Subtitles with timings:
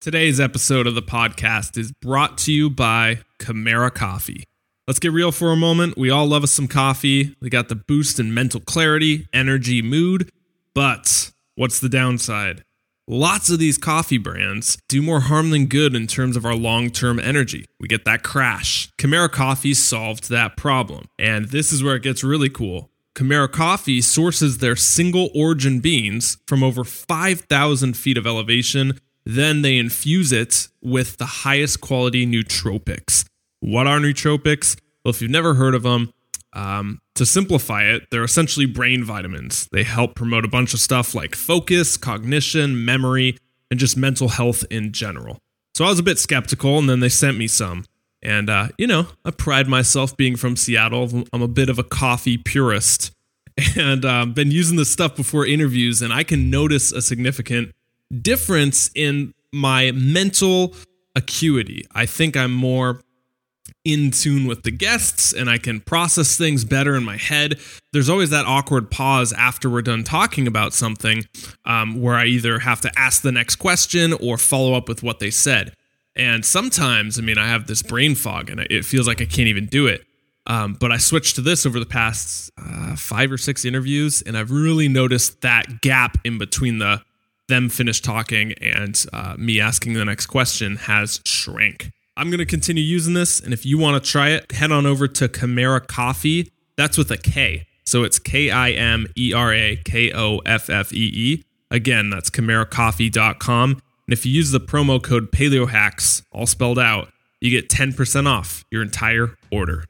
[0.00, 4.44] Today's episode of the podcast is brought to you by Kimera Koffee.
[4.86, 5.98] Let's get real for a moment.
[5.98, 7.34] We all love us some coffee.
[7.40, 10.30] We got the boost in mental clarity, energy, mood.
[10.72, 12.62] But what's the downside?
[13.08, 16.90] Lots of these coffee brands do more harm than good in terms of our long
[16.90, 17.66] term energy.
[17.80, 18.92] We get that crash.
[18.98, 21.06] Kimera Koffee solved that problem.
[21.18, 22.88] And this is where it gets really cool.
[23.16, 29.76] Kimera Koffee sources their single origin beans from over 5,000 feet of elevation then they
[29.76, 33.24] infuse it with the highest quality nootropics.
[33.60, 34.78] What are nootropics?
[35.04, 36.12] Well, if you've never heard of them,
[36.52, 39.68] um, to simplify it, they're essentially brain vitamins.
[39.72, 43.36] They help promote a bunch of stuff like focus, cognition, memory,
[43.70, 45.38] and just mental health in general.
[45.74, 47.84] So I was a bit skeptical, and then they sent me some.
[48.22, 51.24] And, uh, you know, I pride myself being from Seattle.
[51.32, 53.12] I'm a bit of a coffee purist
[53.76, 57.74] and um, been using this stuff before interviews, and I can notice a significant
[58.22, 60.74] difference in my mental
[61.14, 61.86] acuity.
[61.94, 63.00] I think I'm more
[63.84, 67.58] in tune with the guests and I can process things better in my head.
[67.92, 71.24] There's always that awkward pause after we're done talking about something
[71.64, 75.20] um, where I either have to ask the next question or follow up with what
[75.20, 75.74] they said.
[76.14, 79.48] And sometimes, I mean, I have this brain fog and it feels like I can't
[79.48, 80.04] even do it.
[80.46, 84.36] Um, but I switched to this over the past uh, five or six interviews, and
[84.36, 87.02] I've really noticed that gap in between the
[87.48, 91.90] them finish talking and uh, me asking the next question has shrank.
[92.16, 93.40] I'm going to continue using this.
[93.40, 96.50] And if you want to try it, head on over to Kimera Koffee.
[96.76, 97.66] That's with a K.
[97.84, 101.44] So it's K I M E R A K O F F E E.
[101.70, 103.70] Again, that's kimerakoffee.com.
[103.70, 107.08] And if you use the promo code PaleoHacks, all spelled out,
[107.40, 109.84] you get 10% off your entire order.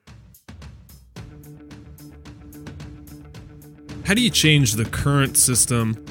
[4.04, 6.04] How do you change the current system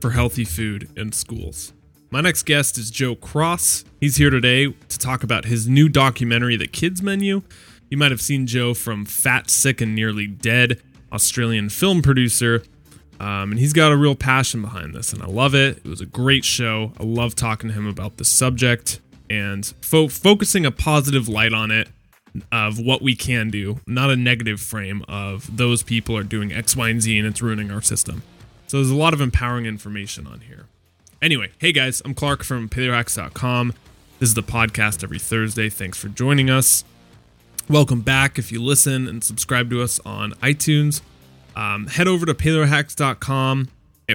[0.00, 1.72] for healthy food in schools.
[2.10, 3.84] My next guest is Joe Cross.
[4.00, 7.42] He's here today to talk about his new documentary, The Kids Menu.
[7.88, 10.80] You might have seen Joe from Fat, Sick, and Nearly Dead,
[11.12, 12.62] Australian film producer.
[13.20, 15.78] Um, and he's got a real passion behind this, and I love it.
[15.78, 16.92] It was a great show.
[16.98, 21.70] I love talking to him about the subject and fo- focusing a positive light on
[21.70, 21.88] it
[22.50, 26.76] of what we can do, not a negative frame of those people are doing X,
[26.76, 28.22] Y, and Z and it's ruining our system.
[28.70, 30.66] So there's a lot of empowering information on here.
[31.20, 33.74] Anyway, hey guys, I'm Clark from paleohacks.com.
[34.20, 35.68] This is the podcast every Thursday.
[35.68, 36.84] Thanks for joining us.
[37.68, 38.38] Welcome back.
[38.38, 41.00] If you listen and subscribe to us on iTunes,
[41.56, 43.70] um, head over to paleohacks.com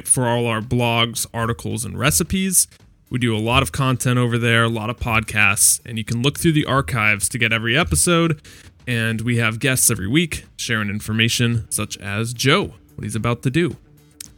[0.05, 2.69] for all our blogs, articles, and recipes.
[3.09, 6.21] We do a lot of content over there, a lot of podcasts, and you can
[6.21, 8.41] look through the archives to get every episode.
[8.87, 13.51] And we have guests every week sharing information, such as Joe, what he's about to
[13.51, 13.75] do.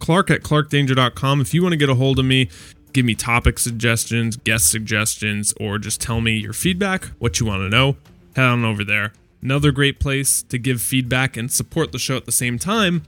[0.07, 1.41] Clark at clarkdanger.com.
[1.41, 2.49] If you want to get a hold of me,
[2.93, 7.63] give me topic suggestions, guest suggestions, or just tell me your feedback, what you want
[7.63, 7.97] to know,
[8.33, 9.11] head on over there.
[9.41, 13.03] Another great place to give feedback and support the show at the same time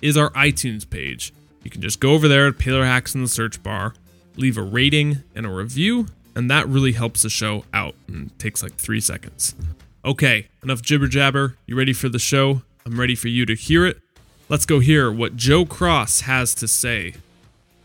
[0.00, 1.32] is our iTunes page.
[1.64, 3.92] You can just go over there at Paleo Hacks in the search bar,
[4.36, 6.06] leave a rating and a review,
[6.36, 9.56] and that really helps the show out and takes like three seconds.
[10.04, 11.56] Okay, enough jibber jabber.
[11.66, 12.62] You ready for the show?
[12.86, 14.03] I'm ready for you to hear it.
[14.48, 17.14] Let's go hear what Joe Cross has to say.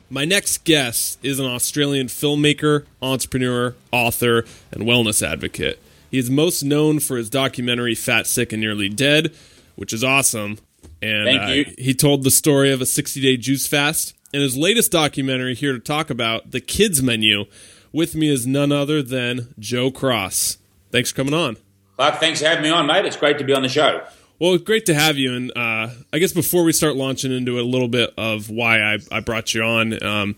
[0.10, 5.80] My next guest is an Australian filmmaker, entrepreneur, author, and wellness advocate.
[6.12, 9.34] He is most known for his documentary Fat, Sick, and Nearly Dead,
[9.76, 10.58] which is awesome.
[11.02, 11.72] And Thank you.
[11.72, 14.14] Uh, he told the story of a 60 day juice fast.
[14.34, 17.46] And his latest documentary, here to talk about the kids menu,
[17.94, 20.58] with me is none other than Joe Cross.
[20.92, 21.58] Thanks for coming on.
[21.96, 23.06] Clark, thanks for having me on, mate.
[23.06, 24.04] It's great to be on the show.
[24.40, 25.34] Well, great to have you.
[25.36, 29.00] And uh, I guess before we start launching into a little bit of why I,
[29.12, 30.02] I brought you on.
[30.02, 30.38] Um,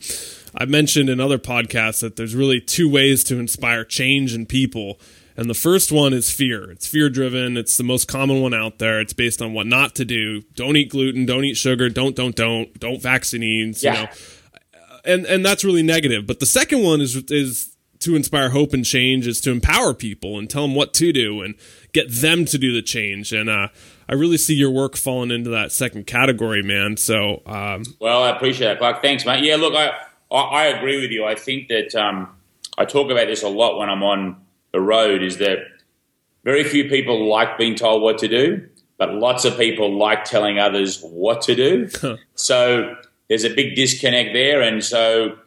[0.56, 5.00] I mentioned in other podcasts that there's really two ways to inspire change in people.
[5.38, 6.70] And the first one is fear.
[6.72, 7.58] It's fear driven.
[7.58, 9.00] It's the most common one out there.
[9.00, 10.42] It's based on what not to do.
[10.56, 11.26] Don't eat gluten.
[11.26, 11.88] Don't eat sugar.
[11.88, 12.78] Don't, don't, don't.
[12.80, 13.84] Don't vaccines.
[13.84, 13.94] Yeah.
[13.94, 14.12] You know,
[15.06, 16.28] and and that's really negative.
[16.28, 19.26] But the second one is is to inspire hope and change.
[19.26, 21.56] Is to empower people and tell them what to do and
[21.94, 23.34] get them to do the change.
[23.34, 23.70] And uh,
[24.08, 26.98] I really see your work falling into that second category, man.
[26.98, 29.02] So, um, well, I appreciate that, Clark.
[29.02, 29.44] Thanks, mate.
[29.44, 29.92] Yeah, look, I
[30.32, 31.26] I, I agree with you.
[31.26, 32.30] I think that um,
[32.78, 34.38] I talk about this a lot when I'm on
[34.72, 35.22] the road.
[35.22, 35.60] Is that
[36.44, 38.68] very few people like being told what to do,
[38.98, 41.90] but lots of people like telling others what to do.
[42.36, 42.96] so
[43.28, 45.38] there's a big disconnect there, and so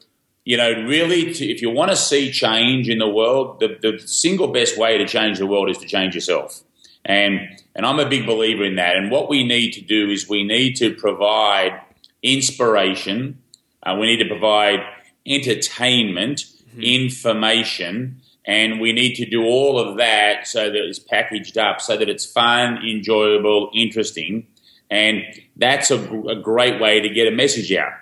[0.45, 3.99] you know, really, to, if you want to see change in the world, the, the
[4.07, 6.63] single best way to change the world is to change yourself.
[7.05, 7.41] And
[7.75, 8.97] and I'm a big believer in that.
[8.97, 11.81] And what we need to do is we need to provide
[12.23, 13.43] inspiration.
[13.83, 14.81] Uh, we need to provide
[15.27, 16.81] entertainment, mm-hmm.
[16.81, 18.21] information.
[18.47, 22.09] And we need to do all of that so that it's packaged up, so that
[22.09, 24.47] it's fun, enjoyable, interesting.
[24.91, 25.23] And
[25.57, 27.93] that's a, a great way to get a message out.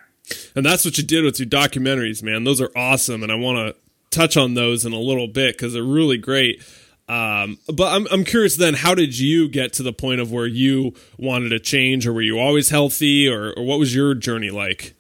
[0.55, 2.45] And that's what you did with your documentaries, man.
[2.45, 3.23] Those are awesome.
[3.23, 6.63] And I want to touch on those in a little bit because they're really great.
[7.09, 10.47] Um, but I'm, I'm curious then, how did you get to the point of where
[10.47, 14.51] you wanted to change, or were you always healthy, or, or what was your journey
[14.51, 14.95] like?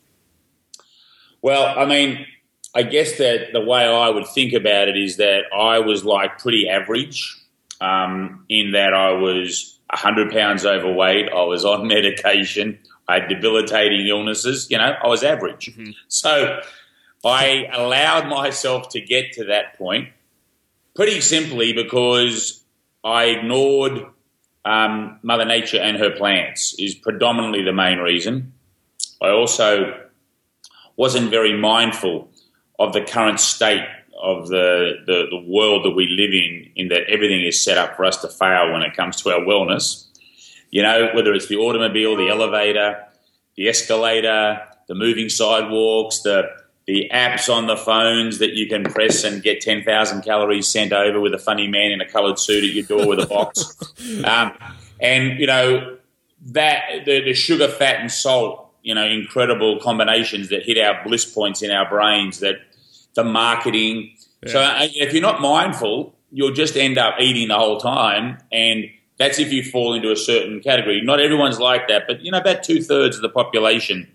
[1.41, 2.27] Well, I mean,
[2.75, 6.39] I guess that the way I would think about it is that I was like
[6.39, 7.39] pretty average
[7.81, 12.79] um, in that I was 100 pounds overweight, I was on medication,
[13.09, 15.71] I had debilitating illnesses, you know, I was average.
[15.73, 15.91] Mm-hmm.
[16.09, 16.61] So
[17.25, 20.09] I allowed myself to get to that point
[20.95, 22.63] pretty simply because
[23.05, 24.07] I ignored
[24.65, 28.53] um, Mother Nature and her plants is predominantly the main reason.
[29.21, 30.01] I also
[30.97, 32.31] wasn't very mindful
[32.79, 33.87] of the current state
[34.23, 37.97] of the, the, the, world that we live in, in that everything is set up
[37.97, 40.07] for us to fail when it comes to our wellness.
[40.73, 43.05] You know, whether it's the automobile, the elevator,
[43.57, 44.59] the escalator,
[44.89, 46.51] the moving sidewalks, the
[46.87, 51.21] the apps on the phones that you can press and get 10,000 calories sent over
[51.21, 53.77] with a funny man in a coloured suit at your door with a box.
[54.25, 54.53] um,
[54.99, 55.97] and, you know,
[56.47, 61.25] that the, the, sugar, fat, and salt, you know, incredible combinations that hit our bliss
[61.25, 62.57] points in our brains, that
[63.15, 64.17] the marketing.
[64.43, 64.53] Yeah.
[64.53, 68.39] So uh, if you're not mindful, you'll just end up eating the whole time.
[68.51, 68.87] And
[69.23, 71.01] that's if you fall into a certain category.
[71.01, 74.11] Not everyone's like that, but, you know, about two thirds of the population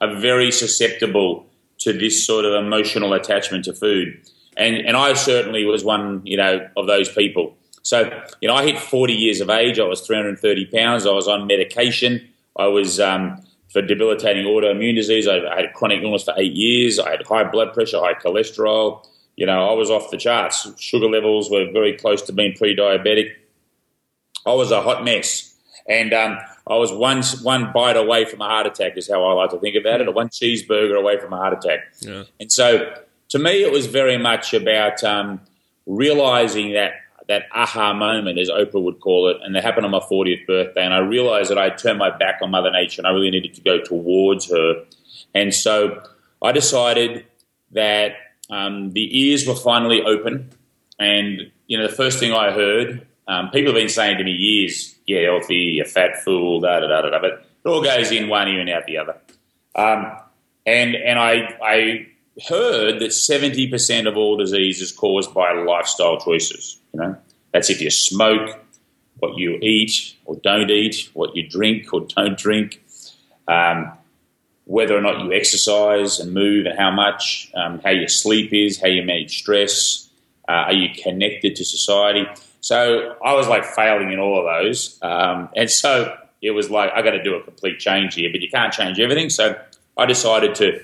[0.00, 1.46] are very susceptible
[1.78, 4.20] to this sort of emotional attachment to food.
[4.56, 7.56] And, and I certainly was one, you know, of those people.
[7.82, 8.08] So,
[8.40, 9.80] you know, I hit 40 years of age.
[9.80, 11.06] I was 330 pounds.
[11.06, 12.28] I was on medication.
[12.56, 13.42] I was um,
[13.72, 15.26] for debilitating autoimmune disease.
[15.26, 17.00] I, I, had chronic illness for eight years.
[17.00, 19.04] I had high blood pressure, high cholesterol.
[19.34, 20.68] You know, I was off the charts.
[20.78, 23.32] Sugar levels were very close to being pre-diabetic.
[24.46, 25.52] I was a hot mess.
[25.88, 29.32] And um, I was one one bite away from a heart attack, is how I
[29.32, 31.80] like to think about it, or one cheeseburger away from a heart attack.
[32.00, 32.24] Yeah.
[32.38, 32.94] And so,
[33.30, 35.40] to me, it was very much about um,
[35.86, 36.92] realizing that
[37.28, 40.84] that aha moment, as Oprah would call it, and it happened on my 40th birthday.
[40.84, 43.30] And I realized that I had turned my back on Mother Nature, and I really
[43.30, 44.84] needed to go towards her.
[45.34, 46.00] And so,
[46.40, 47.26] I decided
[47.72, 48.12] that
[48.50, 50.50] um, the ears were finally open,
[51.00, 54.32] and you know, the first thing I heard, um, people have been saying to me
[54.32, 57.20] years you're healthy, you're fat fool, da da da da.
[57.20, 59.16] But it all goes in one ear and out the other.
[59.74, 60.12] Um,
[60.66, 62.06] and and I I
[62.48, 66.78] heard that seventy percent of all disease is caused by lifestyle choices.
[66.92, 67.16] You know,
[67.52, 68.58] that's if you smoke,
[69.18, 72.82] what you eat or don't eat, what you drink or don't drink,
[73.48, 73.92] um,
[74.64, 78.80] whether or not you exercise and move and how much, um, how your sleep is,
[78.80, 80.10] how you manage stress,
[80.48, 82.26] uh, are you connected to society?
[82.62, 84.98] So I was like failing in all of those.
[85.02, 88.40] Um, and so it was like, I got to do a complete change here, but
[88.40, 89.30] you can't change everything.
[89.30, 89.60] So
[89.98, 90.80] I decided to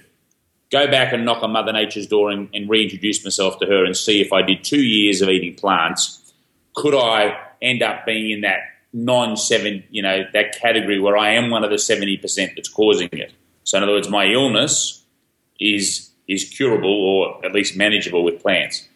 [0.72, 3.96] go back and knock on Mother Nature's door and, and reintroduce myself to her and
[3.96, 6.34] see if I did two years of eating plants,
[6.74, 8.58] could I end up being in that
[8.92, 12.20] non seven, you know, that category where I am one of the 70%
[12.56, 13.32] that's causing it.
[13.62, 15.04] So in other words, my illness
[15.60, 18.88] is, is curable or at least manageable with plants.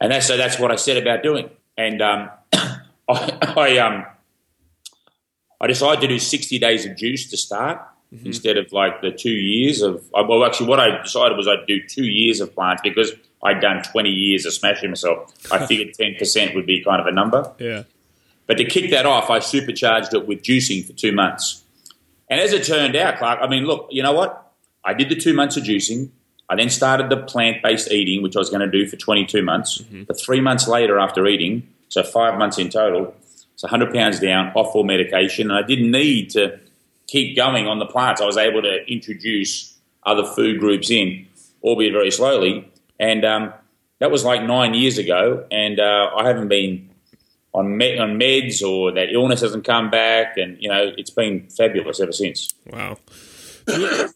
[0.00, 1.48] And that's, so that's what I set about doing
[1.78, 4.04] and um, I, I, um,
[5.60, 7.80] I decided to do 60 days of juice to start
[8.12, 8.26] mm-hmm.
[8.26, 10.04] instead of like the two years of.
[10.14, 13.60] Uh, well, actually, what I decided was I'd do two years of plants because I'd
[13.60, 15.32] done 20 years of smashing myself.
[15.50, 17.54] I figured 10% would be kind of a number.
[17.58, 17.84] Yeah.
[18.46, 21.62] But to kick that off, I supercharged it with juicing for two months.
[22.30, 24.52] And as it turned out, Clark, I mean, look, you know what?
[24.84, 26.10] I did the two months of juicing.
[26.50, 29.42] I then started the plant based eating, which I was going to do for 22
[29.42, 29.78] months.
[29.78, 30.04] Mm-hmm.
[30.04, 33.14] But three months later, after eating, so five months in total,
[33.52, 35.50] it's 100 pounds down, off all medication.
[35.50, 36.58] And I didn't need to
[37.06, 38.20] keep going on the plants.
[38.20, 41.26] I was able to introduce other food groups in,
[41.62, 42.70] albeit very slowly.
[42.98, 43.52] And um,
[43.98, 45.46] that was like nine years ago.
[45.50, 46.88] And uh, I haven't been
[47.52, 50.38] on, med- on meds or that illness hasn't come back.
[50.38, 52.54] And, you know, it's been fabulous ever since.
[52.64, 52.96] Wow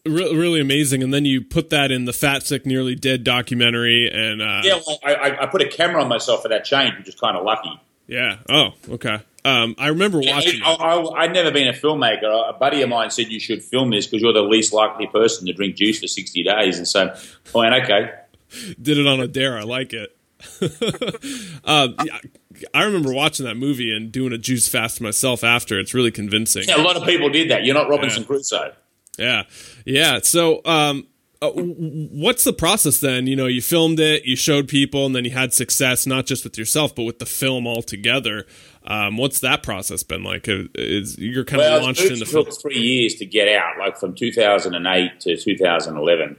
[0.05, 1.03] really, really amazing.
[1.03, 4.79] And then you put that in the Fat Sick Nearly Dead documentary, and uh, yeah,
[4.85, 7.43] well, I, I, put a camera on myself for that change, which is kind of
[7.43, 7.79] lucky.
[8.07, 8.37] Yeah.
[8.49, 9.19] Oh, okay.
[9.45, 10.61] Um, I remember watching.
[10.63, 12.49] I, I, I'd never been a filmmaker.
[12.49, 15.47] A buddy of mine said you should film this because you're the least likely person
[15.47, 17.13] to drink juice for 60 days, and so
[17.53, 18.11] I went, okay.
[18.81, 19.57] Did it on a dare.
[19.57, 20.15] I like it.
[21.63, 21.87] uh,
[22.73, 25.79] I remember watching that movie and doing a juice fast myself after.
[25.79, 26.63] It's really convincing.
[26.67, 27.63] Yeah, a lot of people did that.
[27.63, 28.27] You're not Robinson yeah.
[28.27, 28.73] Crusoe.
[29.17, 29.43] Yeah,
[29.85, 30.19] yeah.
[30.23, 31.07] So, um,
[31.43, 33.27] uh, what's the process then?
[33.27, 36.45] You know, you filmed it, you showed people, and then you had success not just
[36.45, 38.45] with yourself, but with the film altogether.
[38.85, 40.47] Um, what's that process been like?
[40.47, 42.45] Uh, is you're kind well, of launched into film?
[42.45, 46.37] took three years to get out, like from 2008 to 2011,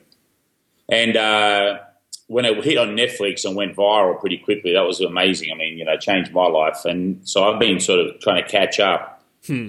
[0.88, 1.78] and uh,
[2.26, 5.50] when it hit on Netflix and went viral pretty quickly, that was amazing.
[5.52, 8.48] I mean, you know, changed my life, and so I've been sort of trying to
[8.48, 9.22] catch up.
[9.46, 9.68] Hmm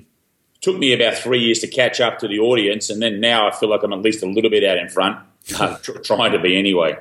[0.66, 3.52] took me about three years to catch up to the audience, and then now I
[3.52, 5.20] feel like I'm at least a little bit out in front,
[5.60, 6.98] uh, trying to be anyway.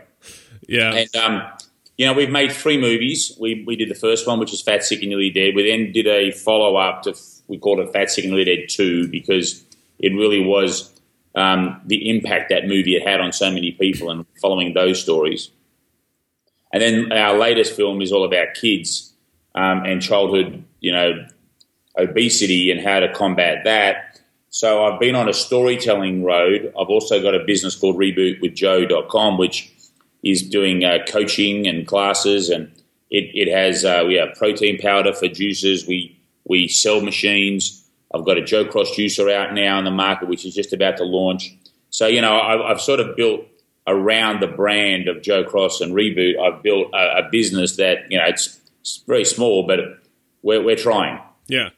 [0.69, 0.93] Yeah.
[0.93, 1.43] And um,
[1.97, 3.35] you know, we've made three movies.
[3.41, 5.55] We we did the first one, which was Fat, Sick, and Nearly Dead.
[5.55, 7.15] We then did a follow up to
[7.49, 9.65] we called it Fat, Sick, and Nearly Dead Two because
[9.99, 10.93] it really was
[11.35, 15.51] um, the impact that movie had had on so many people, and following those stories.
[16.71, 19.15] And then our latest film is all about kids
[19.55, 21.27] um, and childhood, you know,
[21.97, 24.21] obesity and how to combat that.
[24.51, 26.73] So I've been on a storytelling road.
[26.79, 29.73] I've also got a business called rebootwithjoe.com, which
[30.23, 32.71] is doing uh, coaching and classes, and
[33.11, 35.87] it, it has uh, we have protein powder for juices.
[35.87, 37.85] We we sell machines.
[38.15, 40.99] I've got a Joe Cross juicer out now in the market, which is just about
[40.99, 41.53] to launch.
[41.91, 43.47] So you know, I've, I've sort of built
[43.87, 46.39] around the brand of Joe Cross and Reboot.
[46.39, 49.81] I've built a, a business that you know it's, it's very small, but
[50.43, 51.21] we're, we're trying.
[51.49, 51.71] Yeah.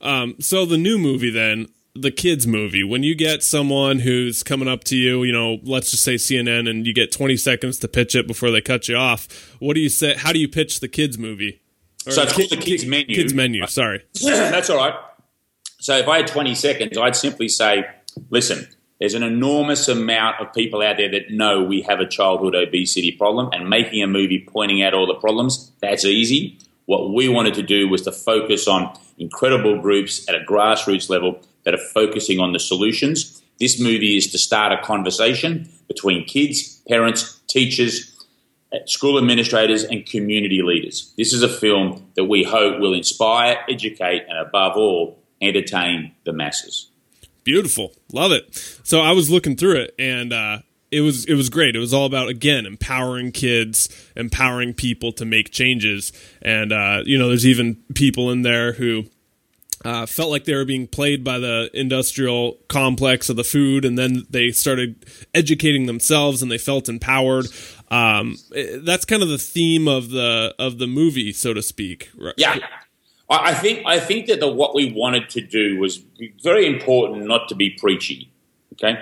[0.00, 4.68] Um, so the new movie then, the kids movie, when you get someone who's coming
[4.68, 7.88] up to you, you know, let's just say CNN, and you get 20 seconds to
[7.88, 10.14] pitch it before they cut you off, what do you say?
[10.14, 11.60] How do you pitch the kids movie?
[12.06, 13.14] Or so it's called the kids menu.
[13.14, 13.66] Kids menu.
[13.66, 14.94] Sorry, that's all right.
[15.80, 17.86] So if I had 20 seconds, I'd simply say,
[18.30, 18.68] listen.
[19.00, 23.12] There's an enormous amount of people out there that know we have a childhood obesity
[23.12, 26.58] problem, and making a movie pointing out all the problems, that's easy.
[26.88, 31.38] What we wanted to do was to focus on incredible groups at a grassroots level
[31.64, 33.42] that are focusing on the solutions.
[33.60, 38.16] This movie is to start a conversation between kids, parents, teachers,
[38.86, 41.12] school administrators, and community leaders.
[41.18, 46.32] This is a film that we hope will inspire, educate, and above all, entertain the
[46.32, 46.90] masses.
[47.44, 47.92] Beautiful.
[48.14, 48.54] Love it.
[48.82, 51.76] So I was looking through it and uh, it was it was great.
[51.76, 57.18] It was all about again empowering kids, empowering people to make changes, and uh, you
[57.18, 59.04] know, there's even people in there who
[59.84, 63.98] uh, felt like they were being played by the industrial complex of the food, and
[63.98, 67.46] then they started educating themselves, and they felt empowered.
[67.90, 68.36] Um,
[68.78, 72.10] that's kind of the theme of the of the movie, so to speak.
[72.36, 72.58] Yeah,
[73.30, 76.02] I think I think that the, what we wanted to do was
[76.42, 78.30] very important, not to be preachy.
[78.74, 78.98] Okay,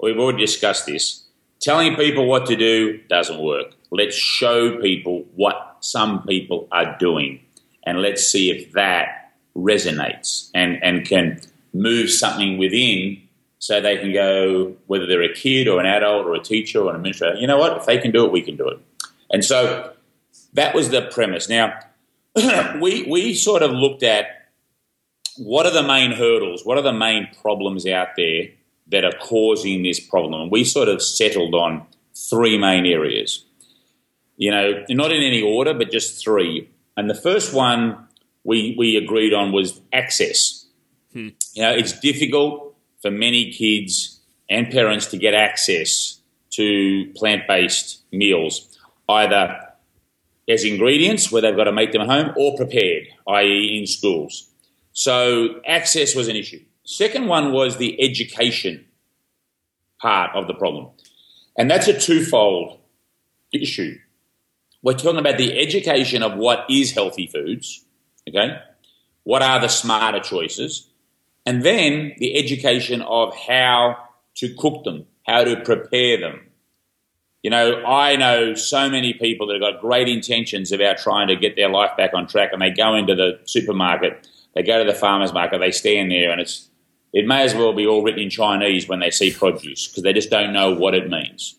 [0.00, 1.24] We've already discussed this.
[1.60, 3.74] Telling people what to do doesn't work.
[3.90, 7.40] Let's show people what some people are doing
[7.84, 11.40] and let's see if that resonates and, and can
[11.72, 13.20] move something within
[13.58, 16.90] so they can go, whether they're a kid or an adult or a teacher or
[16.90, 17.76] an administrator, you know what?
[17.76, 18.78] If they can do it, we can do it.
[19.30, 19.94] And so
[20.52, 21.48] that was the premise.
[21.48, 21.78] Now,
[22.80, 24.48] we, we sort of looked at
[25.38, 28.48] what are the main hurdles, what are the main problems out there
[28.90, 30.40] that are causing this problem.
[30.40, 33.44] And we sort of settled on three main areas.
[34.36, 36.70] You know, not in any order, but just three.
[36.96, 38.08] And the first one
[38.44, 40.66] we, we agreed on was access.
[41.12, 41.28] Hmm.
[41.54, 48.02] You know, it's difficult for many kids and parents to get access to plant based
[48.12, 48.78] meals,
[49.08, 49.68] either
[50.48, 54.48] as ingredients where they've got to make them at home or prepared, i.e., in schools.
[54.92, 56.60] So access was an issue.
[56.90, 58.86] Second one was the education
[60.00, 60.88] part of the problem.
[61.54, 62.78] And that's a twofold
[63.52, 63.98] issue.
[64.82, 67.84] We're talking about the education of what is healthy foods,
[68.26, 68.60] okay?
[69.24, 70.88] What are the smarter choices?
[71.44, 73.98] And then the education of how
[74.36, 76.40] to cook them, how to prepare them.
[77.42, 81.36] You know, I know so many people that have got great intentions about trying to
[81.36, 84.90] get their life back on track, and they go into the supermarket, they go to
[84.90, 86.67] the farmer's market, they stand there, and it's
[87.12, 90.12] it may as well be all written in Chinese when they see produce because they
[90.12, 91.56] just don't know what it means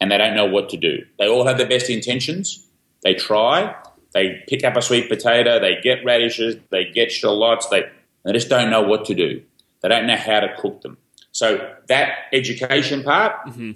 [0.00, 1.04] and they don't know what to do.
[1.18, 2.66] They all have the best intentions.
[3.02, 3.74] They try.
[4.14, 5.58] They pick up a sweet potato.
[5.58, 6.56] They get radishes.
[6.70, 7.68] They get shallots.
[7.68, 7.84] They,
[8.24, 9.42] they just don't know what to do.
[9.80, 10.98] They don't know how to cook them.
[11.32, 13.72] So that education part, mm-hmm.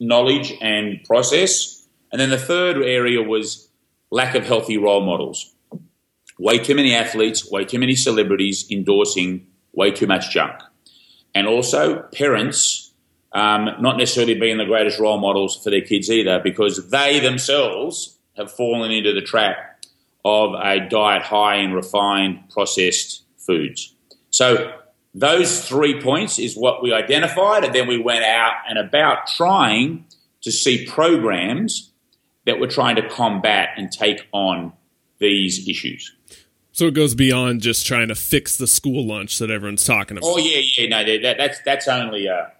[0.00, 1.86] knowledge and process.
[2.12, 3.68] And then the third area was
[4.10, 5.54] lack of healthy role models.
[6.38, 10.60] Way too many athletes, way too many celebrities endorsing way too much junk.
[11.36, 12.94] And also, parents
[13.34, 18.16] um, not necessarily being the greatest role models for their kids either because they themselves
[18.38, 19.84] have fallen into the trap
[20.24, 23.94] of a diet high in refined, processed foods.
[24.30, 24.72] So
[25.14, 30.06] those three points is what we identified, and then we went out and about trying
[30.40, 31.92] to see programs
[32.46, 34.72] that were trying to combat and take on
[35.18, 36.16] these issues.
[36.76, 40.28] So it goes beyond just trying to fix the school lunch that everyone's talking about.
[40.28, 42.52] Oh yeah, yeah, no, that, that's that's only a,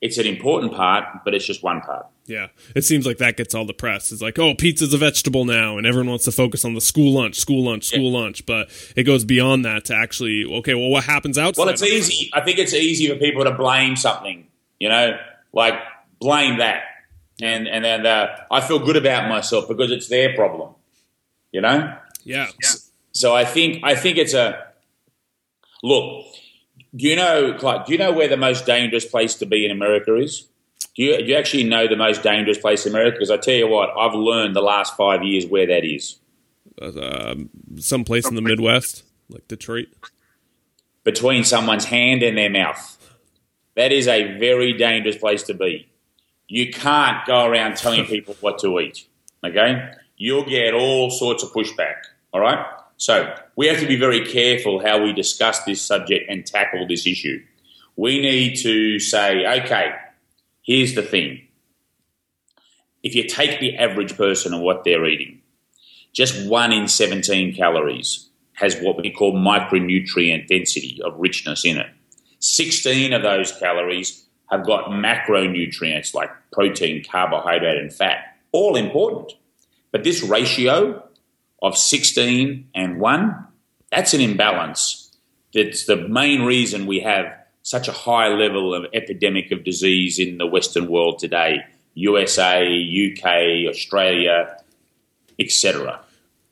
[0.00, 2.06] it's an important part, but it's just one part.
[2.26, 4.10] Yeah, it seems like that gets all the press.
[4.10, 7.12] It's like, oh, pizza's a vegetable now, and everyone wants to focus on the school
[7.12, 8.18] lunch, school lunch, school yeah.
[8.18, 8.44] lunch.
[8.44, 11.62] But it goes beyond that to actually, okay, well, what happens outside?
[11.62, 12.28] Well, it's easy.
[12.32, 14.48] I think it's easy for people to blame something.
[14.80, 15.16] You know,
[15.52, 15.74] like
[16.18, 16.82] blame that,
[17.40, 20.74] and and then uh, I feel good about myself because it's their problem.
[21.52, 21.96] You know.
[22.24, 22.48] Yeah.
[22.60, 22.70] yeah.
[23.12, 24.66] So I think I think it's a
[25.82, 26.26] look.
[26.94, 27.86] Do you know, Clark?
[27.86, 30.48] Do you know where the most dangerous place to be in America is?
[30.96, 33.16] Do you, do you actually know the most dangerous place in America?
[33.16, 36.18] Because I tell you what, I've learned the last five years where that is.
[36.80, 37.34] Uh,
[37.78, 39.88] some place in the Midwest, like Detroit.
[41.04, 42.96] Between someone's hand and their mouth.
[43.76, 45.88] That is a very dangerous place to be.
[46.48, 49.06] You can't go around telling people what to eat.
[49.44, 49.92] Okay?
[50.16, 51.96] You'll get all sorts of pushback.
[52.32, 52.66] All right?
[53.00, 57.06] So we have to be very careful how we discuss this subject and tackle this
[57.06, 57.42] issue.
[57.96, 59.92] We need to say, okay,
[60.70, 61.48] Here's the thing
[63.02, 65.40] if you take the average person and what they're eating,
[66.12, 71.86] just one in 17 calories has what we call micronutrient density of richness in it.
[72.38, 79.32] 16 of those calories have got macronutrients like protein, carbohydrate, and fat, all important.
[79.90, 81.02] But this ratio
[81.62, 83.46] of 16 and 1,
[83.90, 85.16] that's an imbalance.
[85.52, 87.26] That's the main reason we have
[87.62, 91.64] such a high level of epidemic of disease in the Western world today
[91.94, 94.56] USA, UK, Australia,
[95.38, 96.00] etc.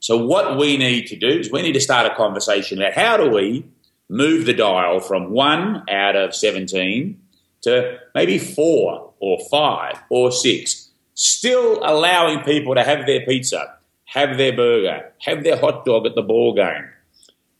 [0.01, 3.17] So, what we need to do is we need to start a conversation about how
[3.17, 3.65] do we
[4.09, 7.21] move the dial from one out of 17
[7.63, 13.78] to maybe four or five or six, still allowing people to have their pizza,
[14.09, 16.89] have their burger, have their hot dog at the ball game.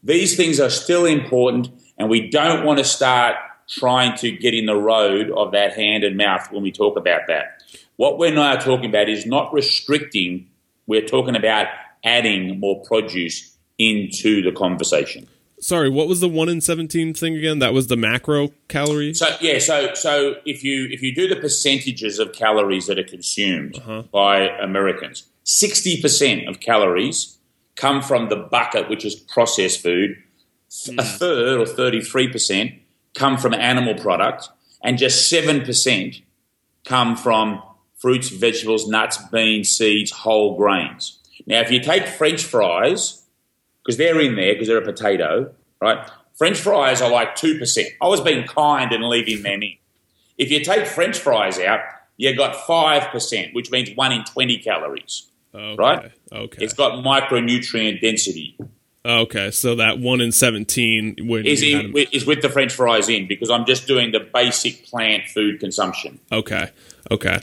[0.03, 3.35] These things are still important and we don't want to start
[3.67, 7.21] trying to get in the road of that hand and mouth when we talk about
[7.27, 7.61] that.
[7.97, 10.47] What we're now talking about is not restricting,
[10.87, 11.67] we're talking about
[12.03, 15.27] adding more produce into the conversation.
[15.61, 17.59] Sorry, what was the one in seventeen thing again?
[17.59, 19.13] That was the macro calorie.
[19.13, 23.03] So yeah, so so if you if you do the percentages of calories that are
[23.03, 24.03] consumed uh-huh.
[24.03, 27.37] by Americans, sixty percent of calories
[27.75, 30.17] come from the bucket, which is processed food
[30.69, 31.17] a mm.
[31.17, 32.79] third or 33%
[33.15, 34.49] come from animal products,
[34.83, 36.21] and just 7%
[36.85, 37.61] come from
[37.97, 41.17] fruits, vegetables, nuts, beans, seeds, whole grains.
[41.47, 43.23] Now, if you take French fries,
[43.83, 46.07] because they're in there because they're a potato, right?
[46.37, 47.85] French fries are like 2%.
[48.01, 49.73] I was being kind and leaving them in.
[50.37, 51.79] If you take French fries out,
[52.15, 55.28] you got 5%, which means 1 in 20 calories.
[55.53, 55.75] Okay.
[55.75, 56.11] Right?
[56.31, 56.63] Okay.
[56.63, 58.57] It's got micronutrient density.
[59.05, 63.49] Okay, so that one in seventeen is, in, is with the French fries in because
[63.49, 66.19] I'm just doing the basic plant food consumption.
[66.31, 66.69] Okay,
[67.09, 67.39] okay,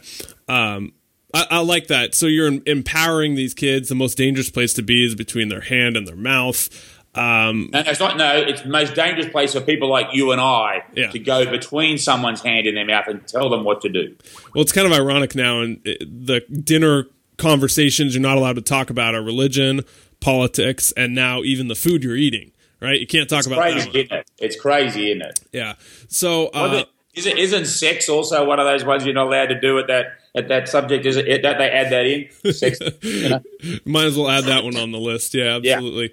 [0.48, 0.92] um,
[1.32, 2.14] I, I, like that.
[2.14, 3.88] So you're empowering these kids.
[3.88, 6.68] The most dangerous place to be is between their hand and their mouth.
[7.14, 8.16] Um, no, no, it's not.
[8.18, 11.10] No, it's the most dangerous place for people like you and I yeah.
[11.10, 14.14] to go between someone's hand and their mouth and tell them what to do.
[14.54, 17.06] Well, it's kind of ironic now, and the dinner
[17.38, 19.82] conversations you're not allowed to talk about are religion
[20.20, 22.52] politics, and now even the food you're eating.
[22.80, 23.00] Right?
[23.00, 23.96] You can't talk it's about crazy, that.
[23.96, 24.30] Isn't it?
[24.38, 25.40] It's crazy, isn't it?
[25.52, 25.74] Yeah.
[26.08, 26.48] So.
[26.48, 29.78] Uh, is it, isn't sex also one of those ones you're not allowed to do
[29.78, 31.06] at that at that subject?
[31.06, 32.52] Is it that they add that in?
[32.52, 33.40] Sex, you know?
[33.86, 35.32] Might as well add that one on the list.
[35.32, 36.12] Yeah, absolutely.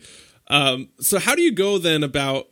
[0.49, 0.69] Yeah.
[0.69, 2.47] Um, so how do you go then about,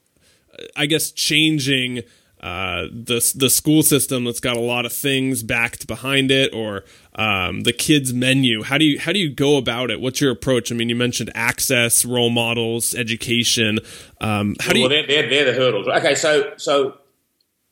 [0.76, 2.04] I guess, changing
[2.42, 6.84] uh, the the school system that's got a lot of things backed behind it, or
[7.14, 8.64] um, the kids menu.
[8.64, 10.02] How do you how do you go about it?
[10.02, 10.72] What's your approach?
[10.72, 13.80] I mean, you mentioned access, role models, education.
[14.20, 14.84] Um, how do you?
[14.86, 15.88] Well, they're, they're, they're the hurdles.
[15.88, 16.98] Okay, so so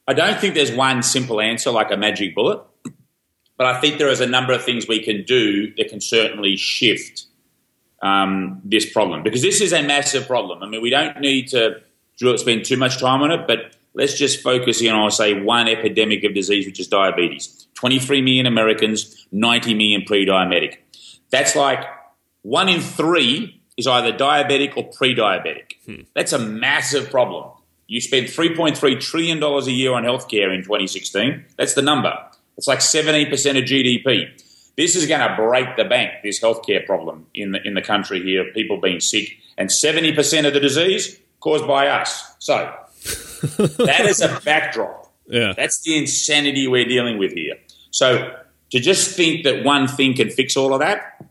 [0.08, 2.62] I don't think there's one simple answer like a magic bullet,
[3.58, 6.56] but I think there is a number of things we can do that can certainly
[6.58, 7.26] shift
[8.04, 10.62] um, this problem because this is a massive problem.
[10.62, 11.82] I mean, we don't need to
[12.38, 16.24] spend too much time on it, but let's just focus in on, say, one epidemic
[16.24, 17.68] of disease, which is diabetes.
[17.76, 20.78] 23 million Americans, 90 million pre diabetic.
[21.32, 21.84] That's like
[22.42, 25.74] one in three is either diabetic or pre diabetic.
[25.86, 26.02] Hmm.
[26.16, 27.52] That's a massive problem.
[27.88, 31.44] You spend $3.3 trillion a year on healthcare in 2016.
[31.58, 32.14] That's the number.
[32.56, 34.30] It's like 17% of GDP.
[34.78, 38.22] This is going to break the bank, this healthcare problem in the, in the country
[38.22, 42.36] here, people being sick, and 70% of the disease caused by us.
[42.38, 42.74] So
[43.78, 45.12] that is a backdrop.
[45.28, 45.54] Yeah.
[45.56, 47.56] That's the insanity we're dealing with here.
[47.92, 48.36] So
[48.72, 51.26] to just think that one thing can fix all of that,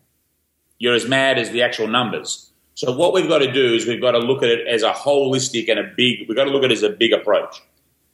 [0.78, 2.50] you're as mad as the actual numbers.
[2.74, 4.92] So what we've got to do is we've got to look at it as a
[4.92, 6.28] holistic and a big.
[6.28, 7.60] We've got to look at it as a big approach.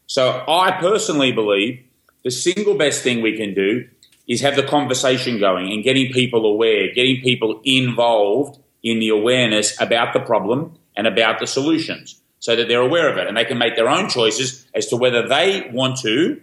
[0.07, 1.83] So I personally believe
[2.23, 3.87] the single best thing we can do
[4.27, 9.79] is have the conversation going and getting people aware, getting people involved in the awareness
[9.81, 13.45] about the problem and about the solutions so that they're aware of it and they
[13.47, 16.39] can make their own choices as to whether they want to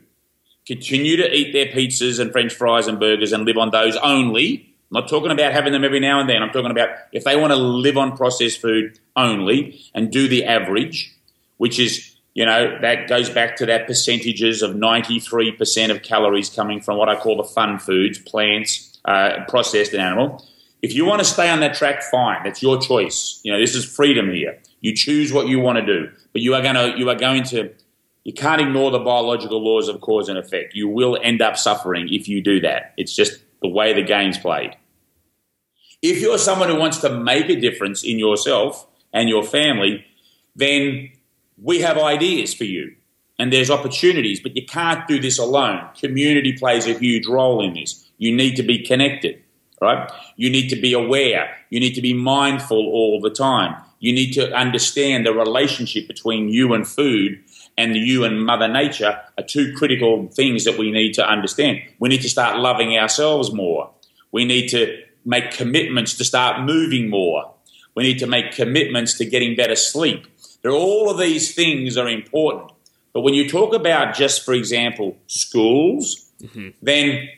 [0.65, 4.67] continue to eat their pizzas and french fries and burgers and live on those only.
[4.89, 6.41] I'm not talking about having them every now and then.
[6.41, 10.43] I'm talking about if they want to live on processed food only and do the
[10.45, 11.15] average,
[11.57, 16.81] which is, you know, that goes back to that percentages of 93% of calories coming
[16.81, 20.43] from what I call the fun foods, plants, uh, processed and animal.
[20.81, 22.41] If you want to stay on that track, fine.
[22.43, 23.39] That's your choice.
[23.43, 24.57] You know, this is freedom here.
[24.81, 27.43] You choose what you want to do, but you are going to, you are going
[27.43, 27.71] to,
[28.23, 30.73] you can't ignore the biological laws of cause and effect.
[30.75, 32.93] You will end up suffering if you do that.
[32.97, 34.75] It's just the way the game's played.
[36.01, 40.03] If you're someone who wants to make a difference in yourself and your family,
[40.55, 41.11] then
[41.61, 42.95] we have ideas for you
[43.41, 45.89] and there's opportunities, but you can't do this alone.
[45.99, 48.07] Community plays a huge role in this.
[48.19, 49.41] You need to be connected,
[49.81, 50.11] right?
[50.35, 51.57] You need to be aware.
[51.71, 53.81] You need to be mindful all the time.
[54.01, 57.39] You need to understand the relationship between you and food
[57.77, 61.81] and you and Mother Nature are two critical things that we need to understand.
[61.99, 63.91] We need to start loving ourselves more.
[64.31, 67.53] We need to make commitments to start moving more.
[67.95, 70.25] We need to make commitments to getting better sleep.
[70.63, 72.71] There, all of these things are important.
[73.13, 76.69] But when you talk about just, for example, schools, mm-hmm.
[76.81, 77.29] then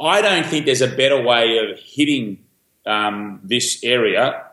[0.00, 2.44] I don't think there's a better way of hitting
[2.86, 4.44] um, this area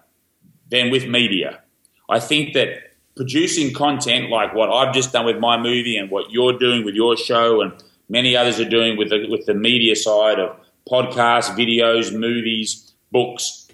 [0.71, 1.61] than with media.
[2.09, 2.69] I think that
[3.15, 6.95] producing content like what I've just done with my movie and what you're doing with
[6.95, 7.71] your show and
[8.09, 10.57] many others are doing with the, with the media side of
[10.89, 13.67] podcasts, videos, movies, books.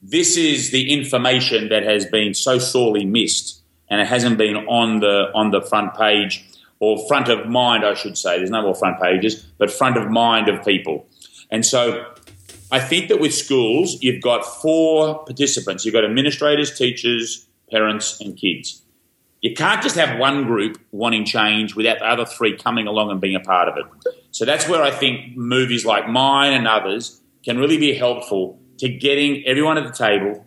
[0.00, 5.00] This is the information that has been so sorely missed and it hasn't been on
[5.00, 6.44] the on the front page
[6.78, 8.38] or front of mind, I should say.
[8.38, 11.06] There's no more front pages, but front of mind of people.
[11.50, 12.06] And so
[12.70, 15.84] I think that with schools, you've got four participants.
[15.84, 18.82] You've got administrators, teachers, parents, and kids.
[19.40, 23.20] You can't just have one group wanting change without the other three coming along and
[23.20, 23.84] being a part of it.
[24.32, 28.88] So that's where I think movies like mine and others can really be helpful to
[28.88, 30.44] getting everyone at the table.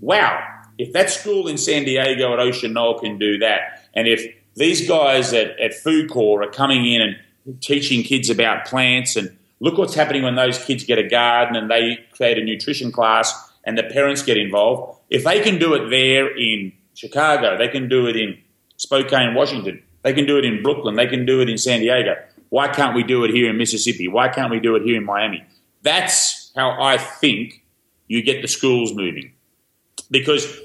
[0.00, 0.42] Wow,
[0.78, 4.88] if that school in San Diego at Ocean Knoll can do that, and if these
[4.88, 9.78] guys at, at Food Corps are coming in and teaching kids about plants and look
[9.78, 13.32] what's happening when those kids get a garden and they create a nutrition class
[13.64, 14.98] and the parents get involved.
[15.10, 18.38] If they can do it there in Chicago, they can do it in
[18.76, 22.16] Spokane, Washington, they can do it in Brooklyn, they can do it in San Diego.
[22.48, 24.08] Why can't we do it here in Mississippi?
[24.08, 25.44] Why can't we do it here in Miami?
[25.82, 27.64] That's how I think
[28.08, 29.32] you get the schools moving.
[30.10, 30.60] Because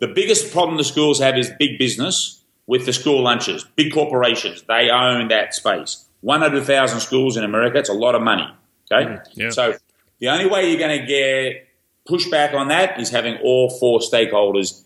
[0.00, 4.62] the biggest problem the schools have is big business with the school lunches, big corporations.
[4.62, 6.06] They own that space.
[6.22, 8.46] 100,000 schools in America, it's a lot of money.
[8.90, 9.10] Okay?
[9.10, 9.50] Mm, yeah.
[9.50, 9.74] So
[10.18, 11.68] the only way you're going to get
[12.08, 14.84] pushback on that is having all four stakeholders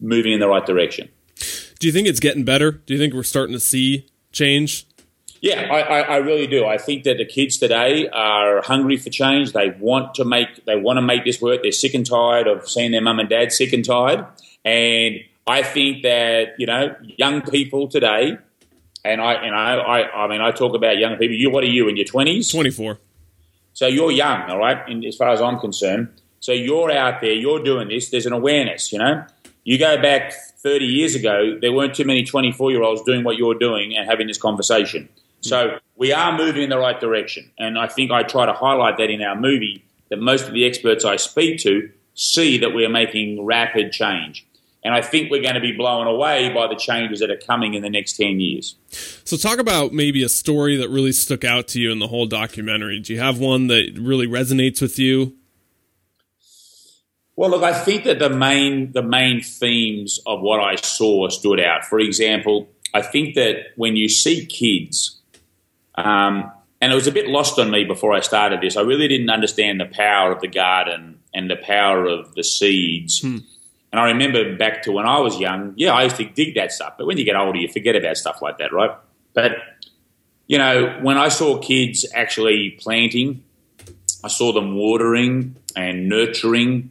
[0.00, 1.08] moving in the right direction.
[1.78, 2.72] Do you think it's getting better?
[2.72, 4.86] Do you think we're starting to see change?
[5.40, 6.64] Yeah, I, I, I, really do.
[6.64, 9.52] I think that the kids today are hungry for change.
[9.52, 11.60] They want to make they want to make this work.
[11.62, 14.24] They're sick and tired of seeing their mum and dad sick and tired.
[14.64, 15.16] And
[15.46, 18.38] I think that you know young people today,
[19.04, 21.36] and I you know I I mean I talk about young people.
[21.36, 22.50] You what are you in your twenties?
[22.50, 22.98] Twenty four.
[23.74, 24.88] So you're young, all right.
[24.88, 28.10] And as far as I'm concerned, so you're out there, you're doing this.
[28.10, 29.26] There's an awareness, you know.
[29.64, 33.36] You go back 30 years ago, there weren't too many 24 year olds doing what
[33.36, 35.08] you're doing and having this conversation.
[35.08, 35.48] Hmm.
[35.48, 37.50] So we are moving in the right direction.
[37.58, 40.64] And I think I try to highlight that in our movie that most of the
[40.64, 44.46] experts I speak to see that we are making rapid change.
[44.84, 47.72] And I think we're going to be blown away by the changes that are coming
[47.72, 48.76] in the next 10 years.
[49.24, 52.26] So, talk about maybe a story that really stuck out to you in the whole
[52.26, 53.00] documentary.
[53.00, 55.34] Do you have one that really resonates with you?
[57.36, 61.58] Well, look, I think that the main the main themes of what I saw stood
[61.60, 61.84] out.
[61.84, 65.20] For example, I think that when you see kids,
[65.96, 68.76] um, and it was a bit lost on me before I started this.
[68.76, 73.20] I really didn't understand the power of the garden and the power of the seeds.
[73.20, 73.38] Hmm.
[73.94, 76.72] And I remember back to when I was young, yeah, I used to dig that
[76.72, 76.94] stuff.
[76.98, 78.90] But when you get older, you forget about stuff like that, right?
[79.34, 79.52] But,
[80.48, 83.44] you know, when I saw kids actually planting,
[84.24, 86.90] I saw them watering and nurturing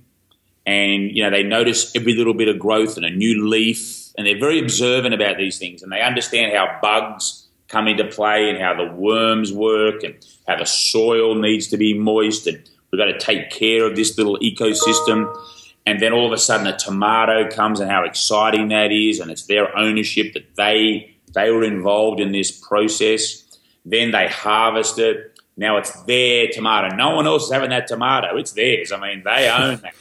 [0.66, 4.26] and you know they notice every little bit of growth and a new leaf and
[4.26, 8.62] they're very observant about these things, and they understand how bugs come into play and
[8.62, 10.16] how the worms work and
[10.48, 14.18] how the soil needs to be moist and we've got to take care of this
[14.18, 15.36] little ecosystem.
[15.86, 19.30] And then all of a sudden a tomato comes and how exciting that is, and
[19.30, 23.43] it's their ownership that they they were involved in this process.
[23.86, 25.39] Then they harvest it.
[25.58, 26.96] Now it's their tomato.
[26.96, 28.38] No one else is having that tomato.
[28.38, 28.91] It's theirs.
[28.91, 29.93] I mean, they own that.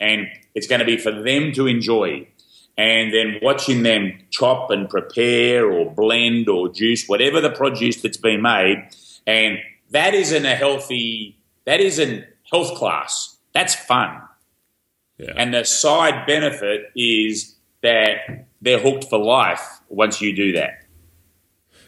[0.00, 2.26] And it's going to be for them to enjoy
[2.76, 8.16] and then watching them chop and prepare or blend or juice whatever the produce that's
[8.16, 8.88] been made
[9.26, 9.58] and
[9.90, 14.20] that isn't a healthy that isn't health class that's fun
[15.18, 15.32] yeah.
[15.36, 20.82] and the side benefit is that they're hooked for life once you do that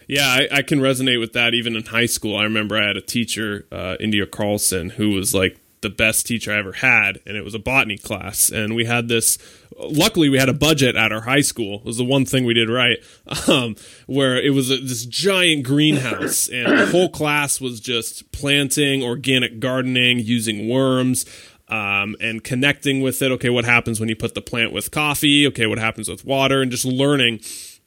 [0.07, 1.53] yeah, I, I, can resonate with that.
[1.53, 5.33] Even in high school, I remember I had a teacher, uh, India Carlson, who was
[5.33, 8.49] like the best teacher I ever had, and it was a botany class.
[8.49, 9.37] And we had this.
[9.77, 11.79] Luckily, we had a budget at our high school.
[11.79, 12.97] It was the one thing we did right,
[13.47, 19.03] um, where it was a, this giant greenhouse, and the whole class was just planting,
[19.03, 21.25] organic gardening, using worms.
[21.67, 23.31] Um, and connecting with it.
[23.31, 25.47] Okay, what happens when you put the plant with coffee?
[25.47, 26.61] Okay, what happens with water?
[26.61, 27.39] And just learning.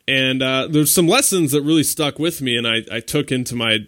[0.08, 3.54] And uh, there's some lessons that really stuck with me, and I, I took into
[3.54, 3.80] my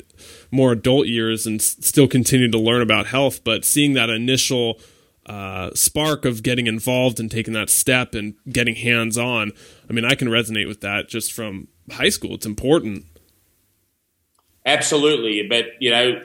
[0.50, 3.42] more adult years and s- still continue to learn about health.
[3.42, 4.79] But seeing that initial
[5.26, 9.53] uh, spark of getting involved and taking that step and getting hands on,
[9.88, 12.35] I mean, I can resonate with that just from high school.
[12.35, 13.07] It's important.
[14.66, 16.22] Absolutely, but you know,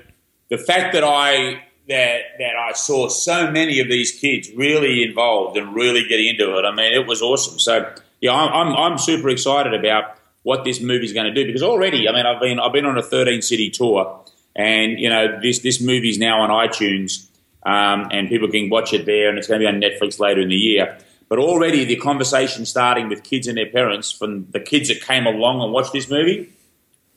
[0.50, 5.58] the fact that I that that I saw so many of these kids really involved
[5.58, 6.66] and really getting into it.
[6.66, 7.60] I mean, it was awesome.
[7.60, 11.46] So yeah, I'm I'm, I'm super excited about what this movie is going to do
[11.46, 14.24] because already, I mean, I've been I've been on a 13 city tour,
[14.56, 17.28] and you know this this movie's now on iTunes,
[17.66, 20.42] um, and people can watch it there, and it's going to be on Netflix later
[20.42, 20.98] in the year.
[21.28, 25.26] But already the conversation starting with kids and their parents from the kids that came
[25.26, 26.54] along and watched this movie,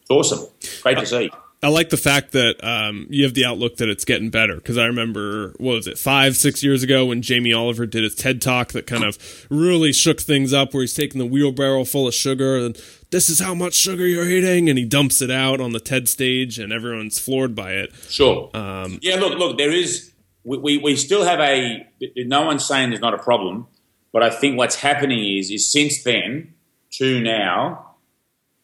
[0.00, 0.48] it's awesome.
[0.82, 1.30] Great to see.
[1.60, 4.78] I like the fact that um, you have the outlook that it's getting better because
[4.78, 8.40] I remember what was it five six years ago when Jamie Oliver did his TED
[8.40, 9.18] talk that kind of
[9.50, 13.40] really shook things up where he's taking the wheelbarrow full of sugar and this is
[13.40, 16.72] how much sugar you're eating and he dumps it out on the TED stage and
[16.72, 17.92] everyone's floored by it.
[18.08, 18.50] Sure.
[18.54, 19.16] Um, yeah.
[19.16, 19.58] Look, look.
[19.58, 20.12] There is
[20.44, 23.66] we, we, we still have a no one's saying there's not a problem,
[24.12, 26.54] but I think what's happening is is since then
[26.92, 27.96] to now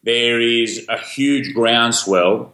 [0.04, 2.52] there is a huge groundswell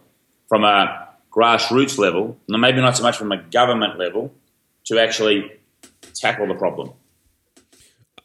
[0.50, 4.34] from a grassroots level, and maybe not so much from a government level,
[4.86, 5.50] to actually
[6.12, 6.92] tackle the problem.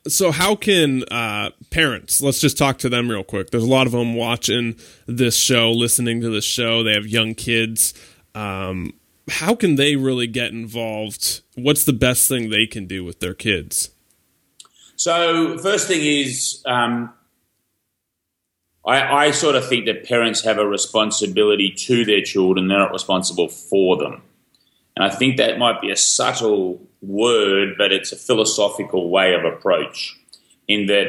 [0.07, 2.21] So, how can uh, parents?
[2.21, 3.51] Let's just talk to them real quick.
[3.51, 6.83] There's a lot of them watching this show, listening to this show.
[6.83, 7.93] They have young kids.
[8.33, 8.93] Um,
[9.29, 11.41] how can they really get involved?
[11.55, 13.91] What's the best thing they can do with their kids?
[14.95, 17.13] So, first thing is um,
[18.85, 22.91] I, I sort of think that parents have a responsibility to their children, they're not
[22.91, 24.21] responsible for them.
[24.95, 29.43] And I think that might be a subtle word, but it's a philosophical way of
[29.43, 30.17] approach
[30.67, 31.07] in that,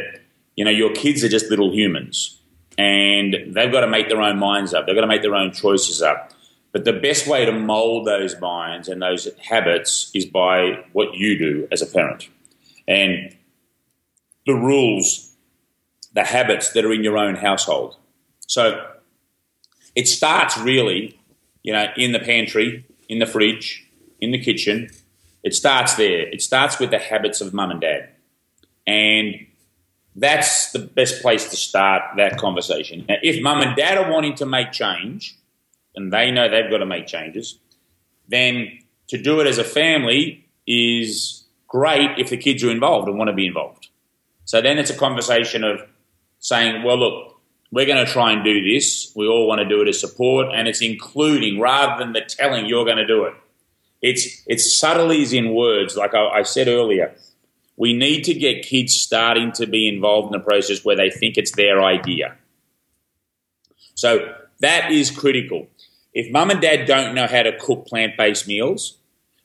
[0.56, 2.40] you know, your kids are just little humans
[2.76, 4.86] and they've got to make their own minds up.
[4.86, 6.32] They've got to make their own choices up.
[6.72, 11.38] But the best way to mold those minds and those habits is by what you
[11.38, 12.28] do as a parent.
[12.86, 13.34] And
[14.46, 15.25] the rules
[16.16, 17.94] the habits that are in your own household.
[18.48, 18.84] So
[19.94, 21.20] it starts really,
[21.62, 23.86] you know, in the pantry, in the fridge,
[24.18, 24.88] in the kitchen.
[25.44, 26.26] It starts there.
[26.26, 28.08] It starts with the habits of mum and dad.
[28.86, 29.46] And
[30.16, 33.04] that's the best place to start that conversation.
[33.06, 35.38] Now, if mum and dad are wanting to make change,
[35.94, 37.58] and they know they've got to make changes,
[38.26, 43.18] then to do it as a family is great if the kids are involved and
[43.18, 43.88] want to be involved.
[44.46, 45.82] So then it's a conversation of
[46.46, 47.40] saying, well, look,
[47.72, 49.12] we're going to try and do this.
[49.16, 52.66] We all want to do it as support, and it's including rather than the telling
[52.66, 53.34] you're going to do it.
[54.00, 57.16] It's it's subtleties in words, like I, I said earlier.
[57.76, 61.36] We need to get kids starting to be involved in the process where they think
[61.36, 62.36] it's their idea.
[63.94, 65.66] So that is critical.
[66.14, 68.98] If mum and dad don't know how to cook plant based meals,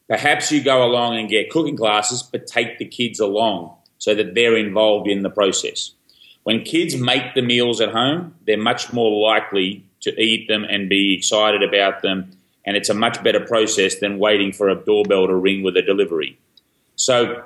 [0.08, 4.36] perhaps you go along and get cooking classes, but take the kids along so that
[4.36, 5.94] they're involved in the process.
[6.44, 10.90] When kids make the meals at home, they're much more likely to eat them and
[10.90, 12.32] be excited about them.
[12.66, 15.82] And it's a much better process than waiting for a doorbell to ring with a
[15.82, 16.38] delivery.
[16.96, 17.44] So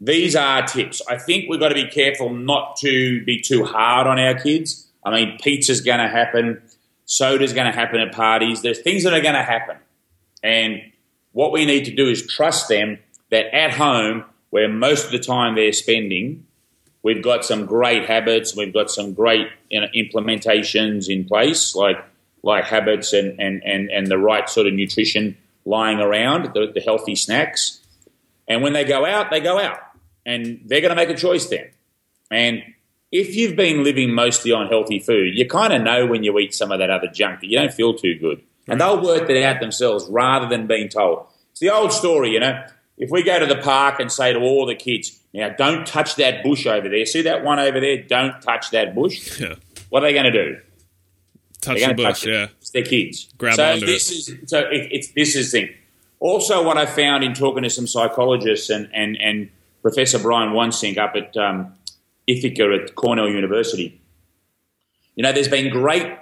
[0.00, 1.02] these are tips.
[1.08, 4.88] I think we've got to be careful not to be too hard on our kids.
[5.04, 6.62] I mean, pizza's going to happen,
[7.04, 8.62] soda's going to happen at parties.
[8.62, 9.76] There's things that are going to happen.
[10.42, 10.80] And
[11.32, 12.98] what we need to do is trust them
[13.30, 16.46] that at home, where most of the time they're spending,
[17.02, 18.56] we've got some great habits.
[18.56, 22.04] We've got some great you know, implementations in place, like
[22.42, 25.36] like habits and, and, and, and the right sort of nutrition
[25.66, 27.80] lying around, the, the healthy snacks.
[28.48, 29.78] And when they go out, they go out,
[30.24, 31.68] and they're going to make a choice then.
[32.30, 32.62] And
[33.12, 36.54] if you've been living mostly on healthy food, you kind of know when you eat
[36.54, 38.42] some of that other junk that you don't feel too good.
[38.66, 41.26] And they'll work it out themselves rather than being told.
[41.50, 42.64] It's the old story, you know.
[42.96, 46.16] If we go to the park and say to all the kids, now don't touch
[46.16, 47.06] that bush over there.
[47.06, 48.02] See that one over there?
[48.02, 49.40] Don't touch that bush.
[49.40, 49.54] Yeah.
[49.88, 50.60] What are they going to do?
[51.60, 52.32] Touch the bush, touch it.
[52.32, 52.46] yeah.
[52.60, 53.28] It's their kids.
[53.38, 55.74] Grab so onto this is so it, it's this is the thing.
[56.20, 59.50] Also, what I found in talking to some psychologists and and, and
[59.82, 61.74] Professor Brian Wansink up at um,
[62.26, 64.00] Ithaca at Cornell University,
[65.16, 66.18] you know, there's been great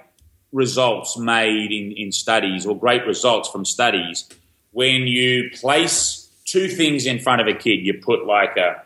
[0.51, 4.27] results made in, in studies or great results from studies
[4.71, 7.85] when you place two things in front of a kid.
[7.85, 8.83] You put like a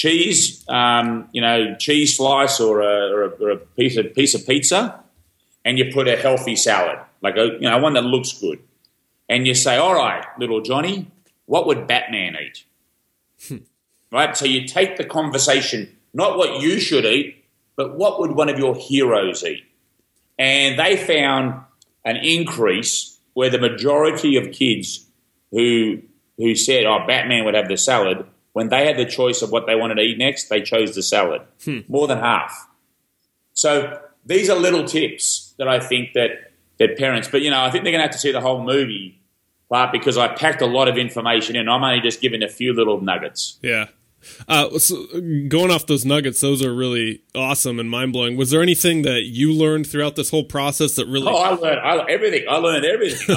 [0.00, 4.34] cheese, um, you know, cheese slice or a, or a, or a piece of piece
[4.34, 4.98] of pizza,
[5.62, 8.60] and you put a healthy salad, like a you know one that looks good,
[9.28, 11.10] and you say, "All right, little Johnny,
[11.44, 13.60] what would Batman eat?"
[14.10, 14.34] right.
[14.34, 17.44] So you take the conversation, not what you should eat,
[17.76, 19.64] but what would one of your heroes eat?
[20.38, 21.62] And they found
[22.06, 25.06] an increase where the majority of kids
[25.50, 26.00] who
[26.38, 29.66] who said, "Oh, Batman would have the salad," when they had the choice of what
[29.66, 31.42] they wanted to eat next, they chose the salad.
[31.88, 32.68] More than half.
[33.52, 37.70] So these are little tips that I think that that parents, but you know, I
[37.70, 39.20] think they're going to have to see the whole movie,
[39.68, 41.68] part because I packed a lot of information in.
[41.68, 43.58] I'm only just giving a few little nuggets.
[43.62, 43.88] Yeah.
[44.48, 45.06] Uh, so
[45.48, 48.36] going off those nuggets, those are really awesome and mind blowing.
[48.36, 51.28] Was there anything that you learned throughout this whole process that really?
[51.28, 52.44] Oh, I learned I, everything.
[52.48, 53.36] I learned everything.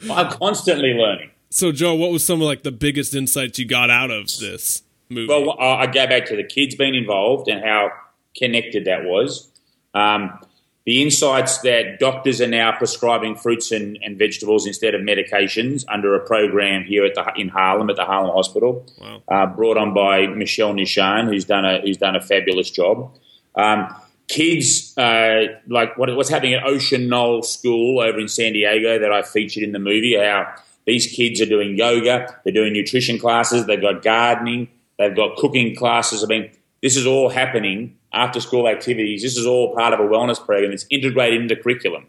[0.10, 1.30] I'm constantly learning.
[1.50, 4.82] So, Joe, what was some of like the biggest insights you got out of this
[5.08, 5.28] movie?
[5.28, 7.90] Well, I I go back to the kids being involved and how
[8.36, 9.50] connected that was.
[9.94, 10.38] Um,
[10.84, 16.14] the insights that doctors are now prescribing fruits and, and vegetables instead of medications under
[16.14, 19.22] a program here at the in Harlem at the Harlem Hospital, Wow.
[19.28, 23.10] uh, brought on by Michel Nischan, who's done a who's done a fabulous job.
[23.54, 23.94] Um,
[24.28, 29.10] kids, uh, like what, what's happening at Ocean Knoll School over in San Diego that
[29.12, 30.54] I featured in the movie, how
[30.88, 35.76] these kids are doing yoga, they're doing nutrition classes, they've got gardening, they've got cooking
[35.76, 36.24] classes.
[36.24, 36.50] I mean,
[36.82, 39.20] this is all happening after school activities.
[39.20, 42.06] This is all part of a wellness program that's integrated into curriculum.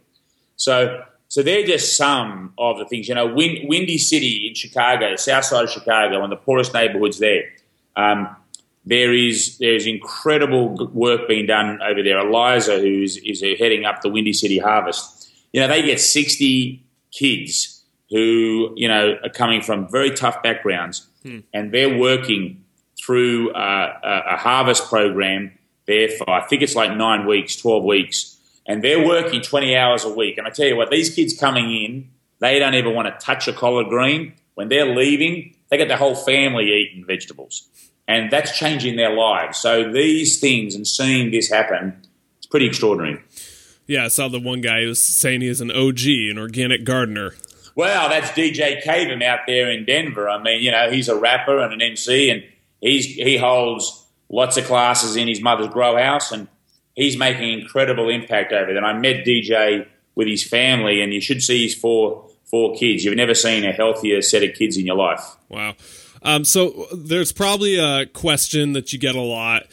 [0.55, 3.09] So, so they're just some of the things.
[3.09, 6.73] You know, Win- Windy City in Chicago, south side of Chicago, one of the poorest
[6.73, 7.43] neighborhoods there.
[7.97, 8.33] Um,
[8.85, 12.17] there is there is incredible work being done over there.
[12.17, 17.78] Eliza, who's is heading up the Windy City Harvest, you know, they get sixty kids
[18.09, 21.07] who you know are coming from very tough backgrounds,
[21.53, 22.63] and they're working
[22.99, 25.51] through uh, a, a harvest program
[25.87, 30.03] there for I think it's like nine weeks, twelve weeks, and they're working twenty hours
[30.05, 30.37] a week.
[30.37, 33.47] And I tell you what, these kids coming in, they don't even want to touch
[33.47, 34.33] a collard green.
[34.55, 37.67] When they're leaving, they get their whole family eating vegetables,
[38.07, 39.57] and that's changing their lives.
[39.57, 42.05] So these things and seeing this happen,
[42.37, 43.21] it's pretty extraordinary.
[43.87, 46.83] Yeah, I saw the one guy who was saying he is an OG, an organic
[46.83, 47.33] gardener.
[47.79, 50.29] Well, that's DJ Cavem out there in Denver.
[50.29, 52.43] I mean, you know, he's a rapper and an MC, and
[52.81, 56.49] he's he holds lots of classes in his mother's grow house, and
[56.93, 58.75] he's making incredible impact over there.
[58.75, 63.05] And I met DJ with his family, and you should see his four four kids.
[63.05, 65.23] You've never seen a healthier set of kids in your life.
[65.47, 65.75] Wow.
[66.21, 69.67] Um, so there's probably a question that you get a lot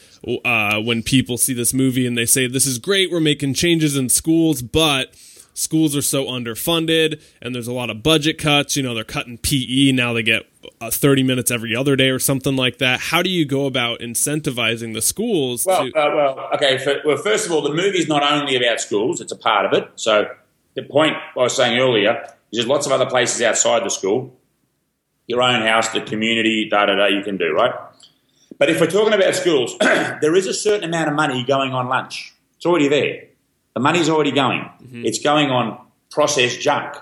[0.45, 3.11] uh, when people see this movie and they say, "This is great.
[3.11, 5.13] We're making changes in schools, but."
[5.57, 8.77] Schools are so underfunded, and there's a lot of budget cuts.
[8.77, 10.43] You know, they're cutting PE now; they get
[10.83, 13.01] uh, 30 minutes every other day or something like that.
[13.01, 15.65] How do you go about incentivizing the schools?
[15.65, 16.77] Well, to, uh, well, okay.
[16.77, 19.73] For, well, first of all, the movie's not only about schools; it's a part of
[19.73, 19.91] it.
[19.97, 20.27] So
[20.75, 24.39] the point I was saying earlier is there's lots of other places outside the school,
[25.27, 27.07] your own house, the community, da da da.
[27.07, 27.73] You can do right.
[28.59, 31.89] But if we're talking about schools, there is a certain amount of money going on
[31.89, 32.35] lunch.
[32.57, 33.25] It's already there.
[33.77, 34.63] The money's already going.
[34.63, 35.05] Mm-hmm.
[35.05, 35.79] It's going on
[36.11, 36.97] processed junk.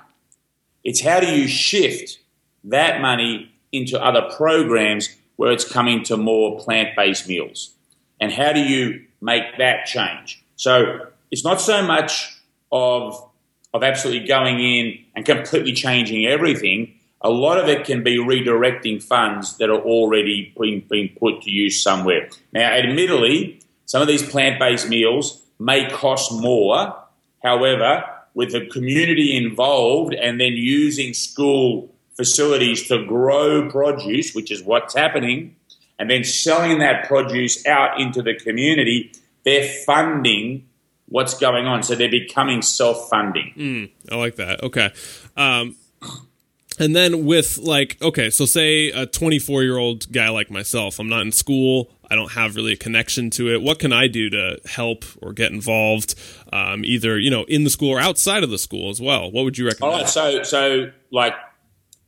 [0.82, 2.18] It's how do you shift
[2.64, 7.74] that money into other programs where it's coming to more plant-based meals,
[8.20, 10.42] and how do you make that change?
[10.56, 12.40] So it's not so much
[12.72, 13.24] of
[13.72, 16.94] of absolutely going in and completely changing everything.
[17.20, 21.50] A lot of it can be redirecting funds that are already being, being put to
[21.50, 22.30] use somewhere.
[22.52, 26.94] Now, admittedly, some of these plant-based meals may cost more.
[27.42, 34.62] However, with the community involved and then using school facilities to grow produce, which is
[34.62, 35.56] what's happening,
[35.98, 39.12] and then selling that produce out into the community,
[39.44, 40.66] they're funding
[41.06, 41.82] what's going on.
[41.82, 43.52] So they're becoming self funding.
[43.56, 44.62] Mm, I like that.
[44.62, 44.90] Okay.
[45.36, 45.76] Um,
[46.78, 51.08] and then with like, okay, so say a 24 year old guy like myself, I'm
[51.08, 53.62] not in school, I don't have really a connection to it.
[53.62, 56.14] What can I do to help or get involved,
[56.52, 59.30] um, either you know in the school or outside of the school as well?
[59.30, 59.94] What would you recommend?
[59.94, 61.34] All right, so so like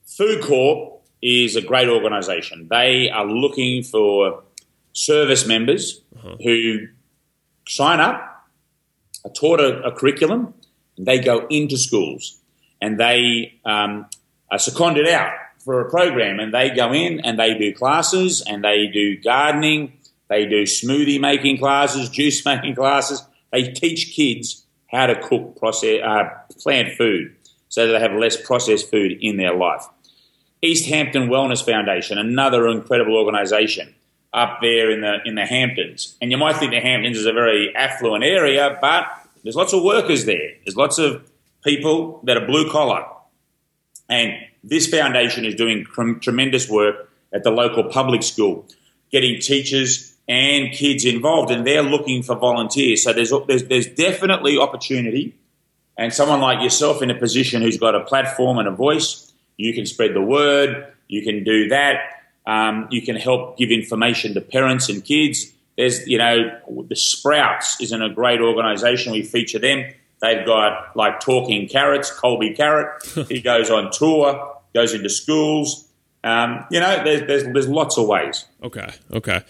[0.07, 2.69] FoodCorps is a great organisation.
[2.71, 4.43] They are looking for
[4.93, 6.37] service members uh-huh.
[6.43, 6.89] who
[7.69, 8.47] sign up,
[9.25, 10.55] are taught a, a, curriculum,
[10.97, 12.41] and they go into schools
[12.81, 14.07] and they um,
[14.51, 18.63] are seconded out for a program and they go in and they do classes and
[18.63, 19.93] they do gardening,
[20.29, 23.23] they do smoothie making classes, juice making classes.
[23.53, 26.29] They teach kids how to cook process, uh,
[26.61, 27.35] plant food
[27.69, 29.85] so that they have less processed food in their life.
[30.63, 33.95] East Hampton Wellness Foundation, another incredible organisation
[34.33, 36.17] up there in the in the Hamptons.
[36.21, 39.07] And you might think the Hamptons is a very affluent area, but
[39.43, 40.55] there's lots of workers there.
[40.65, 41.29] There's lots of
[41.65, 43.05] people that are blue collar.
[44.09, 44.33] And
[44.63, 45.85] this foundation is doing
[46.21, 48.67] tremendous work at the local public school,
[49.11, 53.05] getting teachers and kids involved, and they're looking for volunteers.
[53.05, 55.35] So there's, there's, there's definitely opportunity.
[55.97, 59.73] And someone like yourself in a position who's got a platform and a voice, you
[59.73, 62.01] can spread the word, you can do that.
[62.47, 65.53] Um, you can help give information to parents and kids.
[65.77, 69.13] There's, you know, the Sprouts isn't a great organisation.
[69.13, 69.93] We feature them.
[70.21, 73.05] They've got like talking carrots, Colby Carrot.
[73.29, 75.89] he goes on tour, goes into schools.
[76.25, 78.47] Um, you know, there's, there's, there's lots of ways.
[78.63, 79.43] Okay, okay.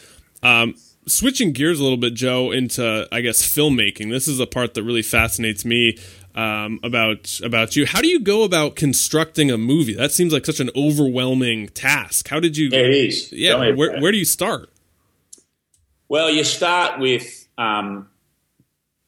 [0.43, 0.75] Um,
[1.07, 4.11] switching gears a little bit, Joe, into I guess filmmaking.
[4.11, 5.99] This is a part that really fascinates me
[6.35, 7.87] um, about about you.
[7.87, 9.95] How do you go about constructing a movie?
[9.95, 12.29] That seems like such an overwhelming task.
[12.29, 12.69] How did you?
[12.69, 13.33] It is.
[13.33, 13.73] Yeah.
[13.75, 14.71] Where, where do you start?
[16.09, 18.09] Well, you start with um,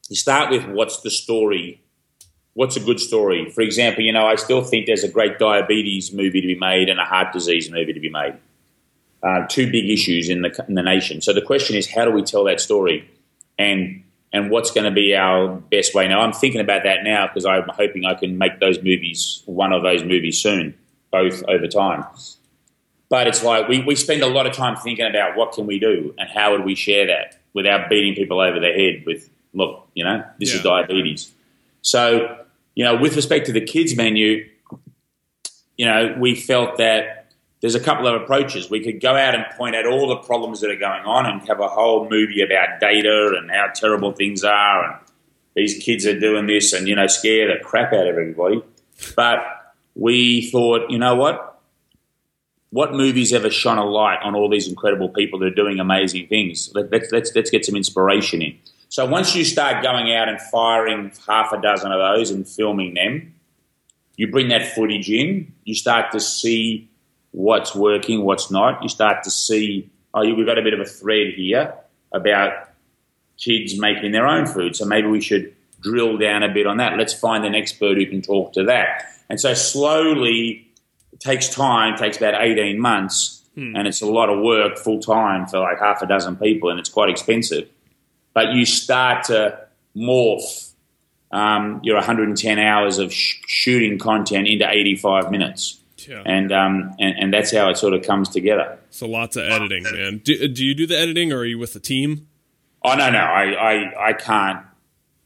[0.09, 1.83] you start with what's the story.
[2.55, 3.51] What's a good story?
[3.51, 6.89] For example, you know, I still think there's a great diabetes movie to be made
[6.89, 8.35] and a heart disease movie to be made.
[9.23, 11.21] Uh, two big issues in the in the nation.
[11.21, 13.09] So the question is, how do we tell that story?
[13.59, 16.07] And and what's going to be our best way.
[16.07, 19.73] Now, I'm thinking about that now because I'm hoping I can make those movies, one
[19.73, 20.75] of those movies soon,
[21.11, 22.05] both over time.
[23.09, 25.79] But it's like we, we spend a lot of time thinking about what can we
[25.79, 29.89] do and how would we share that without beating people over the head with, look,
[29.95, 30.57] you know, this yeah.
[30.57, 31.33] is diabetes.
[31.83, 32.39] So,
[32.75, 34.49] you know, with respect to the kids menu,
[35.77, 38.71] you know, we felt that there's a couple of approaches.
[38.71, 41.47] We could go out and point out all the problems that are going on and
[41.49, 45.01] have a whole movie about data and how terrible things are and
[45.55, 48.63] these kids are doing this and, you know, scare the crap out of everybody.
[49.17, 49.41] But
[49.97, 51.61] we thought, you know what?
[52.71, 56.29] What movies ever shone a light on all these incredible people that are doing amazing
[56.29, 56.71] things?
[56.75, 58.59] Let, us let's, let's get some inspiration in.
[58.89, 62.95] So once you start going out and firing half a dozen of those and filming
[62.95, 63.34] them,
[64.16, 66.91] you bring that footage in, you start to see
[67.32, 68.82] what's working, what's not.
[68.82, 71.74] You start to see, oh, we've got a bit of a thread here
[72.12, 72.70] about
[73.36, 74.74] kids making their own food.
[74.74, 76.97] So maybe we should drill down a bit on that.
[76.97, 79.05] Let's find an expert who can talk to that.
[79.28, 80.66] And so slowly,
[81.12, 83.76] it takes time, takes about 18 months, hmm.
[83.76, 86.80] and it's a lot of work full time for like half a dozen people, and
[86.80, 87.68] it's quite expensive.
[88.39, 89.66] But you start to
[89.97, 90.70] morph
[91.32, 95.80] um, your 110 hours of sh- shooting content into 85 minutes.
[96.07, 96.22] Yeah.
[96.24, 98.78] And, um, and and that's how it sort of comes together.
[98.91, 100.18] So lots of editing, man.
[100.24, 102.28] Do, do you do the editing, or are you with the team?
[102.84, 104.64] Oh no, no, I, I, I can't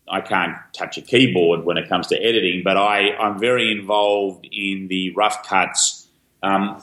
[0.09, 4.49] I can't touch a keyboard when it comes to editing, but I I'm very involved
[4.51, 6.09] in the rough cuts.
[6.43, 6.83] Um,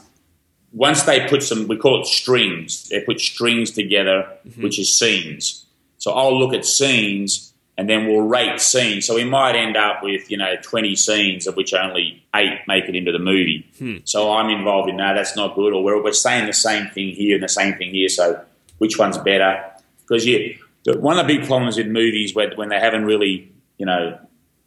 [0.72, 2.88] once they put some, we call it strings.
[2.88, 4.62] They put strings together, mm-hmm.
[4.62, 5.66] which is scenes.
[6.00, 9.06] So I'll look at scenes and then we'll rate scenes.
[9.06, 12.88] So we might end up with, you know, 20 scenes of which only eight make
[12.88, 13.70] it into the movie.
[13.78, 13.96] Hmm.
[14.04, 15.12] So I'm involved in that.
[15.14, 15.72] That's not good.
[15.72, 18.08] Or we're, we're saying the same thing here and the same thing here.
[18.08, 18.42] So
[18.78, 19.62] which one's better?
[20.00, 20.54] Because yeah,
[20.86, 24.18] one of the big problems in movies when, when they haven't really, you know,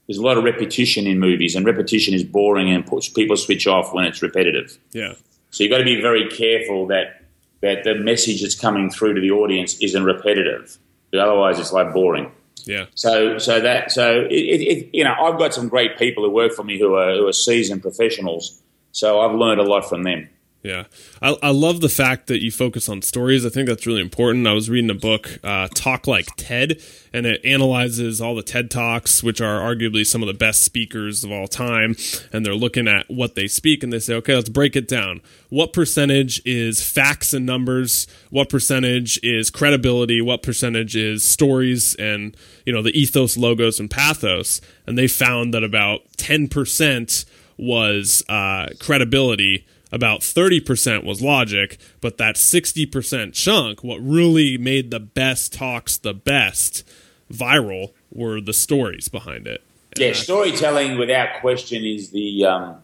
[0.08, 3.68] there's a lot of repetition in movies, and repetition is boring and push, people switch
[3.68, 4.78] off when it's repetitive.
[4.92, 5.14] Yeah.
[5.50, 7.22] So you've got to be very careful that
[7.62, 10.78] that the message that's coming through to the audience isn't repetitive.
[11.14, 12.32] Otherwise, it's like boring.
[12.66, 12.86] Yeah.
[12.96, 16.54] So so that so it, it, you know I've got some great people who work
[16.54, 18.62] for me who are who are seasoned professionals.
[18.92, 20.30] So I've learned a lot from them.
[20.64, 20.86] Yeah,
[21.22, 23.46] I, I love the fact that you focus on stories.
[23.46, 24.48] I think that's really important.
[24.48, 28.72] I was reading a book, uh, Talk Like TED, and it analyzes all the TED
[28.72, 31.98] Talks, which are arguably some of the best speakers of all time.
[32.32, 35.20] And they're looking at what they speak, and they say, okay, let's break it down.
[35.50, 38.08] What percentage is facts and numbers?
[38.30, 40.22] What percentage is credibility?
[40.22, 44.62] What percentage is stories and you know the ethos, logos, and pathos?
[44.88, 47.26] And they found that about ten percent
[47.58, 55.00] was uh, credibility about 30% was logic, but that 60% chunk, what really made the
[55.00, 56.84] best talks the best
[57.32, 59.64] viral were the stories behind it.
[59.96, 62.78] Yeah, storytelling without question is the um,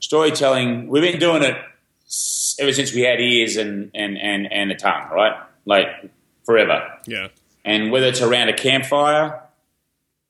[0.00, 0.88] storytelling.
[0.88, 1.56] We've been doing it
[2.60, 5.40] ever since we had ears and, and, and, and a tongue, right?
[5.64, 5.86] Like
[6.44, 6.86] forever.
[7.06, 7.28] Yeah.
[7.64, 9.40] And whether it's around a campfire,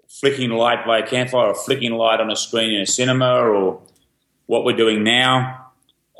[0.08, 3.82] flicking light by a campfire, or flicking light on a screen in a cinema, or
[4.46, 5.65] what we're doing now,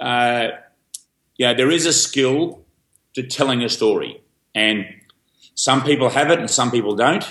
[0.01, 0.49] uh,
[1.39, 2.65] know, there is a skill
[3.15, 4.23] to telling a story,
[4.55, 4.87] and
[5.55, 7.25] some people have it and some people don't.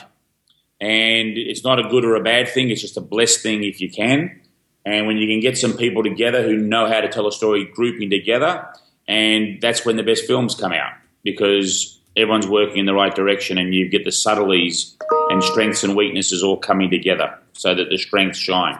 [0.81, 3.79] And it's not a good or a bad thing; it's just a blessed thing if
[3.79, 4.41] you can.
[4.85, 7.65] And when you can get some people together who know how to tell a story,
[7.65, 8.67] grouping together,
[9.07, 10.93] and that's when the best films come out
[11.23, 14.95] because everyone's working in the right direction, and you get the subtleties
[15.29, 18.79] and strengths and weaknesses all coming together, so that the strengths shine.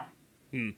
[0.52, 0.70] Hmm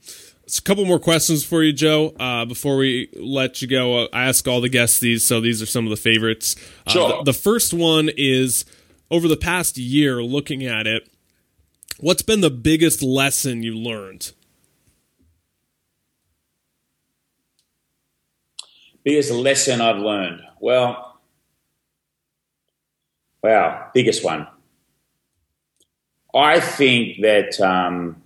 [0.56, 2.14] a couple more questions for you, Joe.
[2.18, 5.60] Uh, before we let you go, uh, I ask all the guests these, so these
[5.60, 6.56] are some of the favorites.
[6.86, 7.08] Uh, sure.
[7.18, 8.64] The, the, first one is
[9.10, 11.06] over the past year, looking at it,
[12.00, 14.32] what's been the biggest lesson you learned?
[19.04, 20.40] Biggest lesson I've learned.
[20.60, 21.20] Well,
[23.42, 24.46] wow, biggest one.
[26.34, 27.60] I think that.
[27.60, 28.22] Um,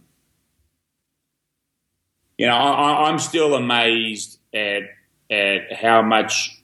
[2.42, 4.82] you know, I, am still amazed at
[5.30, 6.60] at how much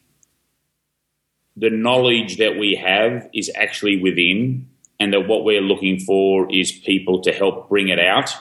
[1.57, 4.69] the knowledge that we have is actually within,
[4.99, 8.35] and that what we're looking for is people to help bring it out.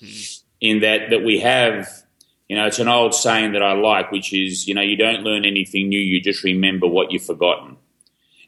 [0.00, 0.44] Mm-hmm.
[0.60, 1.88] In that that we have,
[2.48, 5.24] you know, it's an old saying that I like, which is, you know, you don't
[5.24, 7.76] learn anything new, you just remember what you've forgotten.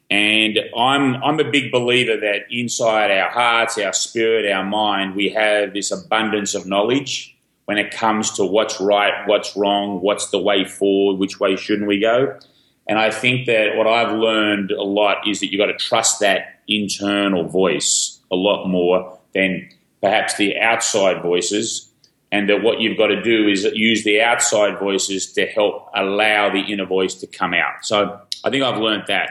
[0.09, 5.31] And I'm I'm a big believer that inside our hearts, our spirit, our mind, we
[5.31, 7.30] have this abundance of knowledge
[7.71, 11.87] when it comes to what's right, what's wrong, what's the way forward, which way shouldn't
[11.87, 12.37] we go.
[12.85, 16.19] And I think that what I've learned a lot is that you've got to trust
[16.19, 19.69] that internal voice a lot more than
[20.01, 21.89] perhaps the outside voices.
[22.29, 26.51] And that what you've got to do is use the outside voices to help allow
[26.51, 27.85] the inner voice to come out.
[27.85, 29.29] So I think I've learned that.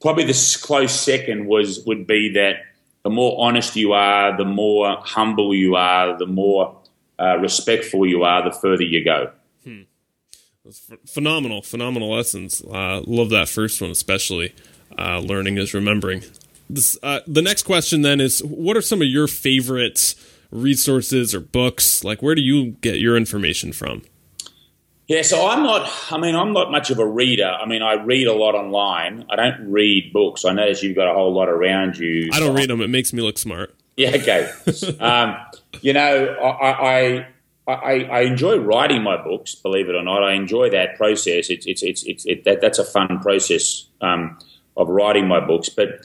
[0.00, 2.56] Probably the close second was would be that
[3.04, 6.81] the more honest you are, the more humble you are, the more
[7.22, 9.30] uh, respectful you are, the further you go.
[9.64, 9.82] Hmm.
[11.06, 12.62] Phenomenal, phenomenal lessons.
[12.62, 14.54] Uh, love that first one, especially.
[14.98, 16.22] Uh, learning is remembering.
[16.68, 20.14] This, uh, the next question then is what are some of your favorite
[20.50, 22.04] resources or books?
[22.04, 24.02] Like, where do you get your information from?
[25.08, 27.48] Yeah, so I'm not, I mean, I'm not much of a reader.
[27.48, 29.26] I mean, I read a lot online.
[29.30, 30.44] I don't read books.
[30.44, 32.30] I notice you've got a whole lot around you.
[32.32, 32.80] I don't read them.
[32.80, 33.74] It makes me look smart.
[33.96, 34.50] Yeah, okay.
[35.00, 35.36] um,
[35.80, 37.26] you know, I,
[37.66, 39.54] I, I, I, enjoy writing my books.
[39.54, 41.48] Believe it or not, I enjoy that process.
[41.48, 44.38] It's it's it's, it's it, that, that's a fun process um,
[44.76, 45.68] of writing my books.
[45.68, 46.04] But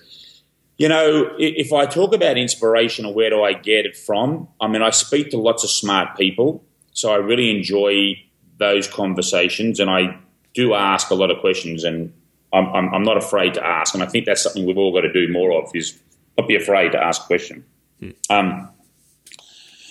[0.78, 4.68] you know, if I talk about inspiration or where do I get it from, I
[4.68, 6.64] mean, I speak to lots of smart people,
[6.94, 8.24] so I really enjoy
[8.60, 10.18] those conversations, and I
[10.54, 12.14] do ask a lot of questions, and
[12.54, 15.02] I'm, I'm, I'm not afraid to ask, and I think that's something we've all got
[15.02, 16.00] to do more of is
[16.38, 17.64] not be afraid to ask questions.
[18.00, 18.10] Hmm.
[18.30, 18.70] Um,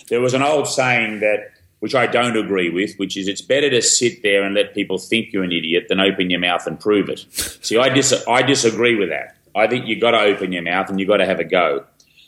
[0.09, 1.51] there was an old saying that,
[1.81, 4.99] which I don't agree with, which is it's better to sit there and let people
[4.99, 7.27] think you're an idiot than open your mouth and prove it.
[7.63, 9.37] See, I, dis- I disagree with that.
[9.55, 11.85] I think you've got to open your mouth and you've got to have a go.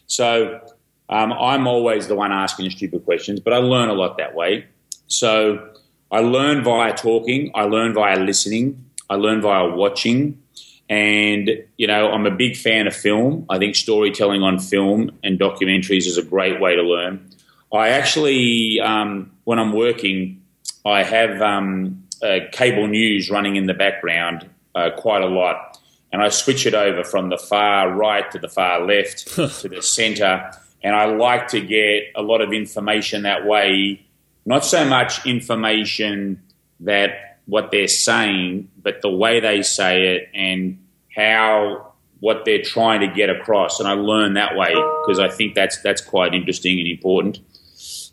[0.07, 0.61] So
[1.09, 4.67] um, I'm always the one asking stupid questions, but I learn a lot that way.
[5.07, 5.71] So
[6.11, 10.43] I learn via talking, I learn via listening, I learn via watching.
[10.91, 13.45] And, you know, I'm a big fan of film.
[13.51, 17.29] I think storytelling on film and documentaries is a great way to learn.
[17.73, 20.43] I actually, um, when I'm working,
[20.85, 25.79] I have um, uh, cable news running in the background uh, quite a lot.
[26.13, 29.83] And I switch it over from the far right to the far left to the
[29.83, 30.51] center.
[30.83, 34.07] And I like to get a lot of information that way.
[34.47, 36.43] Not so much information
[36.81, 40.83] that what they're saying, but the way they say it and
[41.15, 43.81] how what they're trying to get across.
[43.81, 47.41] And I learn that way because I think that's that's quite interesting and important.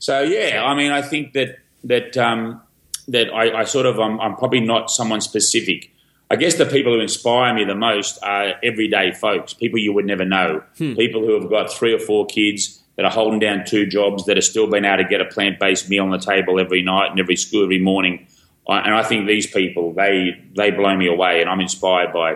[0.06, 2.62] So yeah, I mean, I think that that um,
[3.08, 5.92] that I, I sort of I'm, I'm probably not someone specific.
[6.30, 10.06] I guess the people who inspire me the most are everyday folks, people you would
[10.06, 10.94] never know, hmm.
[10.94, 14.38] people who have got three or four kids that are holding down two jobs that
[14.38, 17.10] are still being able to get a plant based meal on the table every night
[17.10, 18.28] and every school every morning.
[18.68, 22.36] And I think these people they they blow me away, and I'm inspired by.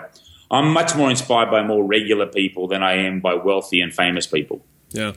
[0.50, 4.26] I'm much more inspired by more regular people than I am by wealthy and famous
[4.26, 4.66] people.
[4.90, 5.14] Yeah.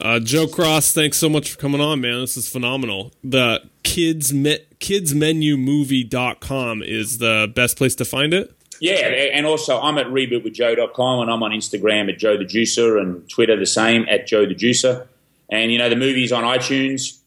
[0.00, 2.20] Uh, Joe Cross, thanks so much for coming on, man.
[2.20, 3.12] This is phenomenal.
[3.24, 8.54] The kids me- kidsmenumovie.com is the best place to find it.
[8.80, 13.28] Yeah, and also I'm at rebootwithjoe.com and I'm on Instagram at Joe the Juicer and
[13.28, 15.06] Twitter the same at Joe the Juicer.
[15.50, 17.18] And you know the movie's on iTunes.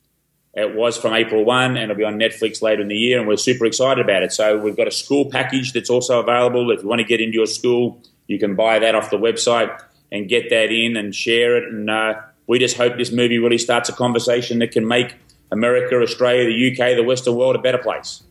[0.55, 3.27] It was from April 1 and it'll be on Netflix later in the year and
[3.27, 4.31] we're super excited about it.
[4.31, 6.69] So we've got a school package that's also available.
[6.71, 9.79] If you want to get into your school, you can buy that off the website
[10.11, 11.71] and get that in and share it.
[11.71, 12.15] And uh,
[12.47, 15.15] we just hope this movie really starts a conversation that can make
[15.51, 18.23] America, Australia, the UK, the Western world a better place.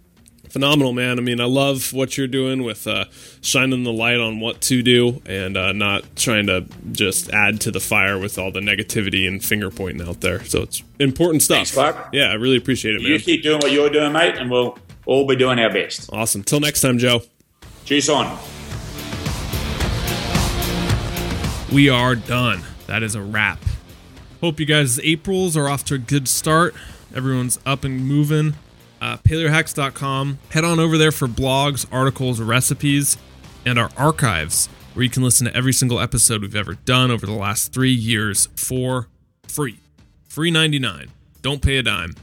[0.53, 1.19] Phenomenal, man.
[1.19, 3.07] I mean, I love what you're doing with uh,
[3.41, 7.71] shining the light on what to do and uh, not trying to just add to
[7.71, 10.45] the fire with all the negativity and finger pointing out there.
[10.45, 11.57] So it's important stuff.
[11.57, 12.09] Thanks, Clark.
[12.13, 13.13] Yeah, I really appreciate it, man.
[13.13, 16.11] You keep doing what you're doing, mate, and we'll all be doing our best.
[16.13, 16.43] Awesome.
[16.43, 17.23] Till next time, Joe.
[17.87, 18.39] Cheers on.
[21.73, 22.63] We are done.
[22.89, 23.59] That is a wrap.
[24.43, 26.75] Hope you guys' Aprils are off to a good start.
[27.15, 28.55] Everyone's up and moving.
[29.01, 30.41] Uh, paleohacks.com.
[30.51, 33.17] Head on over there for blogs, articles, recipes,
[33.65, 37.25] and our archives, where you can listen to every single episode we've ever done over
[37.25, 39.07] the last three years for
[39.47, 39.79] free.
[40.27, 41.13] Free 99.
[41.41, 42.17] Don't pay a dime.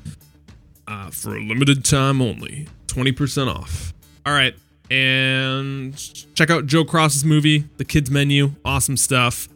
[0.86, 2.68] Uh, for a limited time only.
[2.88, 3.94] 20% off.
[4.26, 4.56] All right.
[4.92, 5.96] And
[6.36, 8.56] check out Joe Cross's movie, The Kids Menu.
[8.66, 9.48] Awesome stuff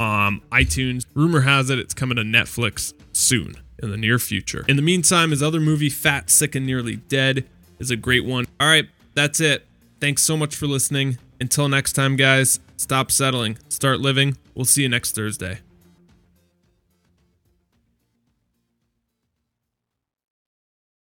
[0.00, 1.04] um, iTunes.
[1.14, 4.64] Rumor has it it's coming to Netflix soon in the near future.
[4.68, 7.44] In the meantime, his other movie, Fat, Sick, and Nearly Dead,
[7.78, 8.46] is a great one.
[8.60, 9.66] All right, that's it.
[10.00, 11.18] Thanks so much for listening.
[11.40, 14.36] Until next time, guys, stop settling, start living.
[14.54, 15.58] We'll see you next Thursday.